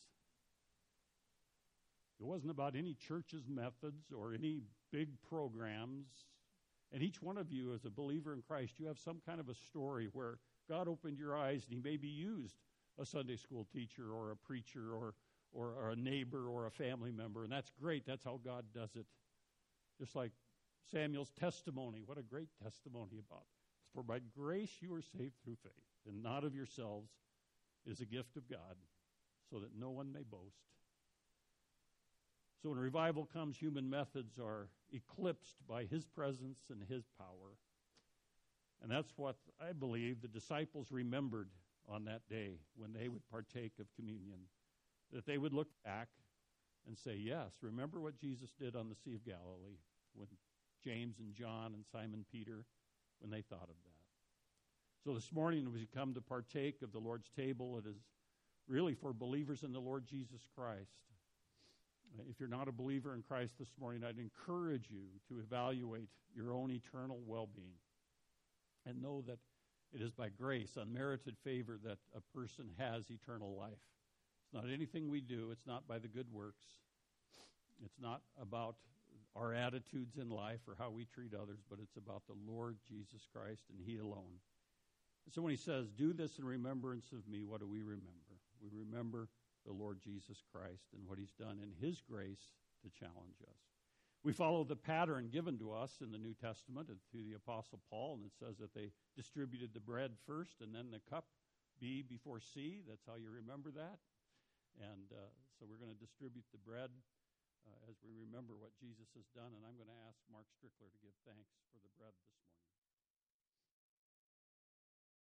It 2.20 2.26
wasn't 2.26 2.52
about 2.52 2.76
any 2.76 2.94
church's 2.94 3.48
methods 3.50 4.12
or 4.16 4.34
any 4.34 4.62
big 4.92 5.10
programs. 5.28 6.08
And 6.92 7.02
each 7.02 7.22
one 7.22 7.38
of 7.38 7.52
you, 7.52 7.74
as 7.74 7.86
a 7.86 7.90
believer 7.90 8.34
in 8.34 8.42
Christ, 8.42 8.76
you 8.78 8.86
have 8.86 9.00
some 9.00 9.22
kind 9.26 9.40
of 9.40 9.50
a 9.50 9.56
story 9.56 10.08
where 10.14 10.38
God 10.70 10.88
opened 10.88 11.18
your 11.18 11.36
eyes 11.36 11.64
and 11.66 11.74
He 11.74 11.82
maybe 11.84 12.08
used 12.08 12.58
a 13.00 13.06
Sunday 13.06 13.38
school 13.38 13.66
teacher 13.74 14.14
or 14.14 14.32
a 14.32 14.36
preacher 14.36 14.94
or, 14.94 15.16
or, 15.52 15.74
or 15.74 15.90
a 15.90 15.96
neighbor 15.96 16.48
or 16.48 16.68
a 16.68 16.72
family 16.72 17.12
member. 17.12 17.44
And 17.44 17.52
that's 17.52 17.72
great. 17.82 18.06
That's 18.06 18.24
how 18.24 18.40
God 18.46 18.66
does 18.76 18.96
it. 18.96 19.08
Just 20.04 20.18
like 20.18 20.34
Samuel's 20.92 21.32
testimony. 21.40 22.02
What 22.06 22.18
a 22.18 22.24
great 22.24 22.50
testimony 22.62 23.22
about. 23.26 23.46
For 23.94 24.04
by 24.04 24.20
grace 24.38 24.72
you 24.82 24.94
are 24.94 25.02
saved 25.02 25.36
through 25.42 25.56
faith, 25.64 25.72
and 26.06 26.22
not 26.22 26.44
of 26.44 26.54
yourselves. 26.54 27.10
It 27.86 27.92
is 27.92 28.02
a 28.02 28.06
gift 28.06 28.36
of 28.36 28.50
God, 28.50 28.76
so 29.50 29.60
that 29.60 29.70
no 29.80 29.92
one 29.92 30.12
may 30.12 30.24
boast. 30.30 30.58
So 32.62 32.70
when 32.70 32.80
revival 32.80 33.30
comes, 33.32 33.56
human 33.56 33.90
methods 33.90 34.38
are 34.40 34.68
eclipsed 34.92 35.56
by 35.70 35.86
his 35.86 36.04
presence 36.06 36.60
and 36.70 36.84
his 36.90 37.06
power. 37.18 37.56
And 38.82 38.92
that's 38.92 39.14
what 39.16 39.38
I 39.62 39.72
believe 39.72 40.22
the 40.22 40.28
disciples 40.28 40.92
remembered 40.92 41.48
on 41.88 42.04
that 42.06 42.28
day 42.30 42.60
when 42.76 42.92
they 42.92 43.08
would 43.08 43.26
partake 43.32 43.80
of 43.80 43.88
communion. 43.96 44.40
That 45.14 45.26
they 45.26 45.38
would 45.38 45.54
look 45.54 45.70
back 45.86 46.10
and 46.86 46.98
say, 46.98 47.16
Yes, 47.18 47.54
remember 47.62 48.02
what 48.02 48.20
Jesus 48.20 48.50
did 48.60 48.76
on 48.76 48.90
the 48.90 48.96
Sea 48.96 49.16
of 49.16 49.26
Galilee 49.26 49.80
when 50.16 50.28
James 50.84 51.20
and 51.20 51.34
John 51.34 51.74
and 51.74 51.84
Simon 51.92 52.26
Peter, 52.32 52.66
when 53.20 53.32
they 53.32 53.42
thought 53.42 53.64
of 53.64 53.68
that. 53.84 53.94
So 55.04 55.14
this 55.14 55.32
morning, 55.32 55.66
as 55.68 55.74
we 55.74 55.88
come 55.94 56.14
to 56.14 56.22
partake 56.22 56.82
of 56.82 56.92
the 56.92 57.00
Lord's 57.00 57.30
table, 57.36 57.78
it 57.78 57.88
is 57.88 57.98
really 58.68 58.94
for 58.94 59.14
believers 59.14 59.64
in 59.64 59.74
the 59.74 59.80
Lord 59.80 60.06
Jesus 60.06 60.42
Christ. 60.56 60.92
If 62.30 62.40
you're 62.40 62.50
not 62.50 62.68
a 62.68 62.72
believer 62.72 63.14
in 63.14 63.24
Christ 63.24 63.54
this 63.60 63.72
morning, 63.80 64.04
I'd 64.04 64.20
encourage 64.20 64.90
you 64.90 65.06
to 65.30 65.40
evaluate 65.40 66.10
your 66.36 66.54
own 66.54 66.72
eternal 66.72 67.20
well 67.26 67.50
being 67.54 67.80
and 68.86 69.02
know 69.02 69.24
that 69.28 69.40
it 69.94 70.02
is 70.02 70.12
by 70.12 70.30
grace, 70.30 70.78
unmerited 70.80 71.36
favor, 71.44 71.80
that 71.84 71.98
a 72.16 72.38
person 72.38 72.70
has 72.78 73.10
eternal 73.10 73.56
life. 73.56 73.72
It's 74.46 74.54
not 74.54 74.72
anything 74.72 75.10
we 75.10 75.22
do, 75.22 75.50
it's 75.52 75.66
not 75.66 75.88
by 75.88 76.00
the 76.00 76.08
good 76.08 76.28
works, 76.32 76.66
it's 77.84 78.00
not 78.00 78.22
about 78.42 78.76
our 79.36 79.54
attitudes 79.54 80.18
in 80.18 80.30
life 80.30 80.60
or 80.68 80.76
how 80.78 80.90
we 80.90 81.06
treat 81.06 81.34
others, 81.34 81.60
but 81.70 81.80
it's 81.82 81.98
about 81.98 82.24
the 82.28 82.38
Lord 82.48 82.78
Jesus 82.88 83.28
Christ 83.34 83.64
and 83.70 83.80
He 83.86 83.98
alone. 83.98 84.40
So 85.32 85.42
when 85.42 85.52
He 85.52 85.58
says, 85.58 85.88
Do 85.90 86.14
this 86.14 86.38
in 86.38 86.46
remembrance 86.46 87.12
of 87.12 87.28
me, 87.28 87.44
what 87.44 87.60
do 87.60 87.68
we 87.68 87.82
remember? 87.82 88.38
We 88.62 88.70
remember 88.72 89.30
the 89.66 89.74
Lord 89.74 90.00
Jesus 90.04 90.44
Christ 90.52 90.94
and 90.94 91.08
what 91.08 91.18
He's 91.18 91.34
done 91.40 91.60
in 91.62 91.72
His 91.80 92.02
grace 92.02 92.52
to 92.84 92.90
challenge 93.00 93.42
us. 93.42 93.58
We 94.24 94.32
follow 94.32 94.64
the 94.64 94.80
pattern 94.80 95.28
given 95.32 95.60
to 95.60 95.74
us 95.74 96.00
in 96.00 96.12
the 96.12 96.18
New 96.18 96.34
Testament 96.34 96.88
and 96.88 96.98
through 97.12 97.28
the 97.28 97.36
Apostle 97.36 97.82
Paul, 97.90 98.16
and 98.16 98.26
it 98.26 98.32
says 98.40 98.56
that 98.60 98.74
they 98.74 98.92
distributed 99.18 99.74
the 99.74 99.84
bread 99.84 100.12
first 100.26 100.62
and 100.62 100.74
then 100.74 100.92
the 100.92 101.04
cup, 101.12 101.26
B 101.82 102.04
before 102.08 102.40
C. 102.40 102.80
That's 102.88 103.04
how 103.06 103.20
you 103.20 103.28
remember 103.28 103.72
that. 103.72 104.00
And 104.80 105.12
uh, 105.12 105.28
so 105.60 105.68
we're 105.68 105.82
going 105.82 105.92
to 105.92 106.00
distribute 106.00 106.46
the 106.52 106.64
bread 106.64 106.90
uh, 107.68 107.90
as 107.90 107.98
we 108.04 108.12
remember 108.16 108.56
what 108.56 108.76
Jesus 108.80 109.10
has 109.16 109.28
done. 109.36 109.52
And 109.56 109.64
I'm 109.64 109.78
going 109.80 109.92
to 109.92 110.02
ask 110.08 110.20
Mark 110.32 110.48
Strickler 110.56 110.90
to 110.92 111.00
give 111.04 111.16
thanks 111.28 111.52
for 111.72 111.80
the 111.84 111.92
bread 112.00 112.16
this 112.20 112.36
morning. 112.44 112.63